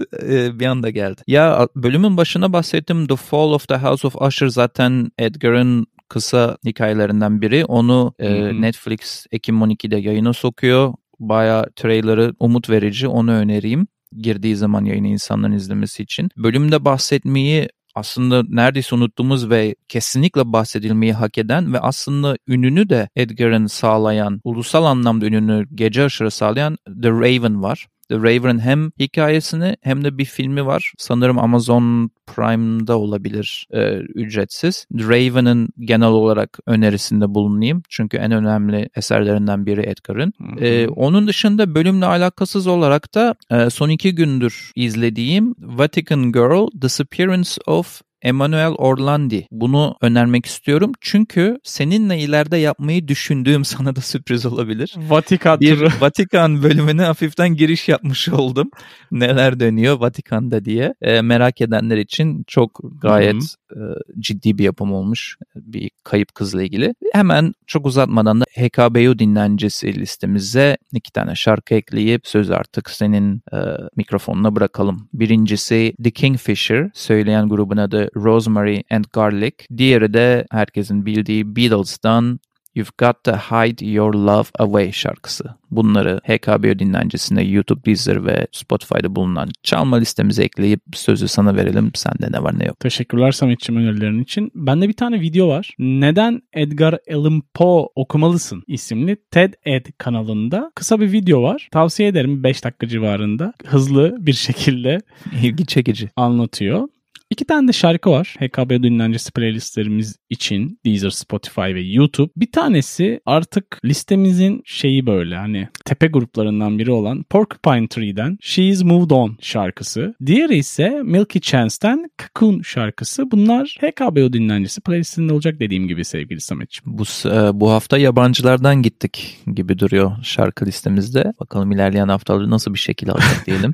bir 0.60 0.66
anda 0.66 0.90
geldi. 0.90 1.22
Ya 1.28 1.68
bölümün 1.76 2.18
başına 2.18 2.54
bahsettim 2.54 3.08
The 3.08 3.16
Fall 3.16 3.52
of 3.52 3.68
the 3.68 3.78
House 3.78 4.08
of 4.08 4.22
Usher 4.22 4.48
zaten 4.48 5.12
Edgar'ın 5.18 5.88
kısa 6.14 6.58
hikayelerinden 6.66 7.42
biri. 7.42 7.66
Onu 7.66 8.14
e, 8.20 8.62
Netflix 8.62 9.26
Ekim 9.32 9.62
12'de 9.62 9.98
yayına 9.98 10.34
sokuyor. 10.34 10.94
Baya 11.20 11.66
trailerı 11.76 12.34
umut 12.40 12.70
verici 12.70 13.08
onu 13.08 13.32
önereyim. 13.32 13.88
Girdiği 14.18 14.56
zaman 14.56 14.86
yayını 14.86 15.08
insanların 15.08 15.52
izlemesi 15.52 16.04
için. 16.04 16.30
Bölümde 16.38 16.86
bahsetmeyi 16.86 17.70
aslında 17.96 18.44
neredeyse 18.50 18.96
unuttuğumuz 18.96 19.50
ve 19.50 19.76
kesinlikle 19.88 20.54
bahsedilmeyi 20.54 21.14
hak 21.14 21.38
eden 21.38 21.74
ve 21.74 21.80
aslında 21.80 22.38
ününü 22.48 22.90
de 22.90 23.10
Edgar'ın 23.16 23.68
sağlayan, 23.68 24.42
ulusal 24.44 24.86
anlamda 24.86 25.26
ününü 25.26 25.66
gece 25.76 26.04
aşırı 26.04 26.32
sağlayan 26.32 26.78
The 27.02 27.10
Raven 27.10 27.64
var. 27.64 27.88
The 28.10 28.16
Raven'ın 28.16 28.60
hem 28.60 28.92
hikayesini 29.00 29.78
hem 29.82 30.04
de 30.04 30.18
bir 30.18 30.26
filmi 30.26 30.66
var. 30.66 30.94
Sanırım 30.98 31.40
Amazon 31.40 32.10
Prime'da 32.28 33.00
olabilir 33.00 33.68
e, 33.72 33.94
ücretsiz. 33.96 34.86
The 34.98 35.04
Raven'ın 35.04 35.70
genel 35.80 36.08
olarak 36.08 36.60
önerisinde 36.66 37.34
bulunayım. 37.34 37.84
Çünkü 37.90 38.18
en 38.18 38.32
önemli 38.32 38.90
eserlerinden 38.96 39.66
biri 39.66 39.82
Edgar'ın. 39.82 40.34
E, 40.60 40.88
onun 40.88 41.28
dışında 41.28 41.76
bölümle 41.76 42.06
alakasız 42.06 42.68
olarak 42.68 43.16
da 43.16 43.36
e, 43.52 43.70
son 43.70 43.90
iki 43.90 44.16
gündür 44.16 44.72
izlediğim 44.76 45.56
Vatican 45.60 46.32
Girl 46.32 46.68
Disappearance 46.82 47.52
of 47.68 48.02
Emanuel 48.24 48.72
Orlandi. 48.72 49.48
Bunu 49.52 49.96
önermek 50.02 50.46
istiyorum 50.46 50.92
çünkü 51.02 51.58
seninle 51.64 52.20
ileride 52.20 52.58
yapmayı 52.58 53.08
düşündüğüm 53.08 53.66
sana 53.74 53.96
da 53.96 54.02
sürpriz 54.02 54.46
olabilir. 54.46 54.96
Vatikan 54.98 55.60
Bir 55.60 56.02
Vatikan 56.02 56.64
bölümüne 56.64 57.02
hafiften 57.02 57.56
giriş 57.56 57.90
yapmış 57.90 58.30
oldum. 58.30 58.70
Neler 59.12 59.60
dönüyor 59.60 60.00
Vatikan'da 60.00 60.66
diye. 60.66 60.94
E, 61.02 61.22
merak 61.22 61.62
edenler 61.62 61.98
için 61.98 62.44
çok 62.48 62.80
gayet 63.02 63.44
e, 63.72 63.80
ciddi 64.20 64.58
bir 64.58 64.64
yapım 64.64 64.94
olmuş. 64.94 65.38
Bir 65.56 65.92
kayıp 66.04 66.36
kızla 66.36 66.64
ilgili. 66.64 66.94
Hemen 67.14 67.54
çok 67.68 67.86
uzatmadan 67.86 68.42
da 68.42 68.46
HKBU 68.46 69.20
dinlencesi 69.20 69.96
listemize 69.96 70.78
iki 70.94 71.12
tane 71.12 71.36
şarkı 71.36 71.76
ekleyip 71.76 72.28
söz 72.28 72.52
artık 72.52 72.90
senin 72.90 73.42
e, 73.54 73.58
mikrofonuna 73.96 74.56
bırakalım. 74.56 75.10
Birincisi 75.14 75.94
The 76.04 76.12
Kingfisher 76.12 76.90
söyleyen 76.94 77.50
grubun 77.50 77.78
adı 77.78 78.10
Rosemary 78.16 78.82
and 78.92 79.04
Garlic. 79.14 79.56
Diğeri 79.78 80.14
de 80.14 80.46
herkesin 80.52 81.06
bildiği 81.06 81.56
Beatles'tan 81.56 82.40
You've 82.76 82.92
Got 82.98 83.24
to 83.24 83.32
Hide 83.32 83.86
Your 83.86 84.14
Love 84.14 84.48
Away 84.60 84.92
şarkısı. 84.92 85.44
Bunları 85.72 86.22
HKBO 86.24 86.80
dinlencisinde 86.80 87.42
YouTube, 87.42 87.86
Deezer 87.86 88.26
ve 88.26 88.48
Spotify'da 88.52 89.16
bulunan 89.16 89.50
çalma 89.64 89.98
listemize 89.98 90.44
ekleyip 90.44 90.82
sözü 90.94 91.28
sana 91.28 91.56
verelim. 91.56 91.92
Sende 91.96 92.38
ne 92.38 92.44
var 92.44 92.60
ne 92.60 92.66
yok. 92.66 92.80
Teşekkürler 92.80 93.32
Samet'ciğim 93.32 93.82
önerilerin 93.82 94.24
için. 94.24 94.52
Bende 94.56 94.88
bir 94.88 94.94
tane 94.94 95.22
video 95.22 95.48
var. 95.48 95.76
Neden 95.80 96.42
Edgar 96.54 96.98
Allan 97.14 97.42
Poe 97.54 97.88
okumalısın 97.96 98.64
isimli 98.68 99.18
TED 99.32 99.54
Ed 99.66 99.86
kanalında 99.98 100.72
kısa 100.76 101.00
bir 101.00 101.12
video 101.12 101.44
var. 101.44 101.70
Tavsiye 101.72 102.10
ederim 102.10 102.44
5 102.44 102.64
dakika 102.64 102.88
civarında. 102.88 103.54
Hızlı 103.66 104.18
bir 104.20 104.34
şekilde 104.34 104.98
ilgi 105.44 105.66
çekici 105.66 106.10
anlatıyor. 106.16 106.88
İki 107.34 107.46
tane 107.46 107.68
de 107.68 107.74
şarkı 107.74 108.12
var. 108.12 108.36
HKB 108.40 108.84
dinlencesi 108.84 109.32
playlistlerimiz 109.32 110.16
için 110.30 110.80
Deezer, 110.86 111.10
Spotify 111.10 111.62
ve 111.62 111.82
YouTube. 111.82 112.32
Bir 112.38 112.52
tanesi 112.52 113.20
artık 113.26 113.80
listemizin 113.86 114.62
şeyi 114.66 115.06
böyle 115.06 115.36
hani 115.36 115.68
tepe 115.86 116.08
gruplarından 116.08 116.80
biri 116.80 116.92
olan 116.92 117.24
Porcupine 117.24 117.88
Tree'den 117.88 118.38
She's 118.42 118.84
Moved 118.84 119.10
On 119.10 119.38
şarkısı. 119.42 120.16
Diğeri 120.26 120.58
ise 120.58 121.02
Milky 121.04 121.40
Chance'den 121.40 122.12
Cocoon 122.18 122.62
şarkısı. 122.62 123.32
Bunlar 123.32 123.78
HKB 123.82 124.34
dinlencesi 124.34 124.82
playlistinde 124.82 125.34
olacak 125.34 125.60
dediğim 125.60 125.88
gibi 125.88 126.06
sevgili 126.06 126.42
Samet'ciğim. 126.42 126.98
Bu, 126.98 127.04
e, 127.26 127.60
bu 127.60 127.72
hafta 127.72 127.98
yabancılardan 127.98 128.82
gittik 128.82 129.38
gibi 129.56 129.80
duruyor 129.80 130.12
şarkı 130.24 130.66
listemizde. 130.66 131.34
Bakalım 131.40 131.72
ilerleyen 131.72 132.08
haftaları 132.08 132.50
nasıl 132.50 132.74
bir 132.74 132.80
şekilde 132.80 133.12
alacak 133.12 133.44
diyelim. 133.46 133.74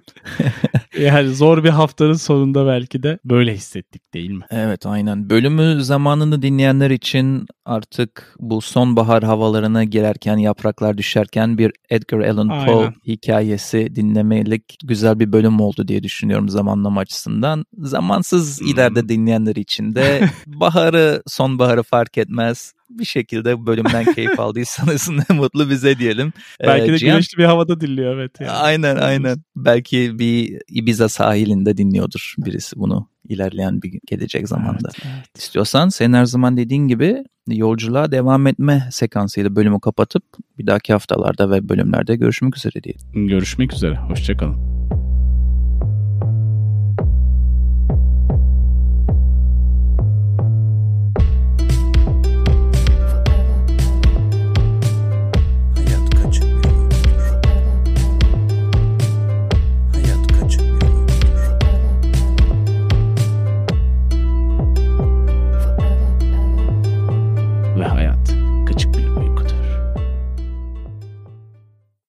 yani 0.99 1.29
zor 1.29 1.63
bir 1.63 1.69
haftanın 1.69 2.13
sonunda 2.13 2.67
belki 2.67 3.03
de 3.03 3.19
böyle 3.25 3.48
öyle 3.49 3.57
hissettik 3.57 4.13
değil 4.13 4.29
mi? 4.29 4.45
Evet 4.51 4.85
aynen. 4.85 5.29
Bölümü 5.29 5.83
zamanını 5.83 6.41
dinleyenler 6.41 6.89
için 6.89 7.45
artık 7.65 8.35
bu 8.39 8.61
sonbahar 8.61 9.23
havalarına 9.23 9.83
girerken 9.83 10.37
yapraklar 10.37 10.97
düşerken 10.97 11.57
bir 11.57 11.71
Edgar 11.89 12.19
Allan 12.19 12.65
Poe 12.65 12.93
hikayesi 13.07 13.95
dinlemelik 13.95 14.77
güzel 14.83 15.19
bir 15.19 15.31
bölüm 15.31 15.59
oldu 15.59 15.87
diye 15.87 16.03
düşünüyorum 16.03 16.49
zamanlama 16.49 17.01
açısından. 17.01 17.65
Zamansız 17.77 18.61
hmm. 18.61 18.67
ileride 18.67 19.09
dinleyenler 19.09 19.55
için 19.55 19.95
de 19.95 20.29
baharı 20.47 21.23
sonbaharı 21.27 21.83
fark 21.83 22.17
etmez 22.17 22.73
bir 22.89 23.05
şekilde 23.05 23.65
bölümden 23.65 24.13
keyif 24.13 24.39
aldıysanız 24.39 25.09
ne 25.09 25.35
mutlu 25.35 25.69
bize 25.69 25.99
diyelim. 25.99 26.33
Belki 26.61 26.91
de 26.91 26.97
Cihan, 26.97 27.15
güneşli 27.15 27.37
bir 27.37 27.43
havada 27.43 27.81
dinliyor 27.81 28.15
evet. 28.15 28.31
Yani. 28.39 28.51
Aynen 28.51 28.95
aynen. 28.95 29.37
Belki 29.55 30.19
bir 30.19 30.61
Ibiza 30.69 31.09
sahilinde 31.09 31.77
dinliyordur 31.77 32.35
birisi 32.37 32.75
bunu 32.79 33.07
ilerleyen 33.29 33.81
bir 33.81 33.99
gelecek 34.07 34.47
zamanda. 34.47 34.89
Evet, 34.95 35.13
evet. 35.15 35.37
İstiyorsan 35.37 35.89
senin 35.89 36.13
her 36.13 36.25
zaman 36.25 36.57
dediğin 36.57 36.87
gibi 36.87 37.23
yolculuğa 37.47 38.11
devam 38.11 38.47
etme 38.47 38.89
sekansıyla 38.91 39.55
bölümü 39.55 39.79
kapatıp 39.79 40.23
bir 40.57 40.67
dahaki 40.67 40.93
haftalarda 40.93 41.51
ve 41.51 41.69
bölümlerde 41.69 42.15
görüşmek 42.15 42.57
üzere 42.57 42.83
diyelim. 42.83 43.27
Görüşmek 43.27 43.73
üzere. 43.73 43.95
Hoşçakalın. 43.95 44.78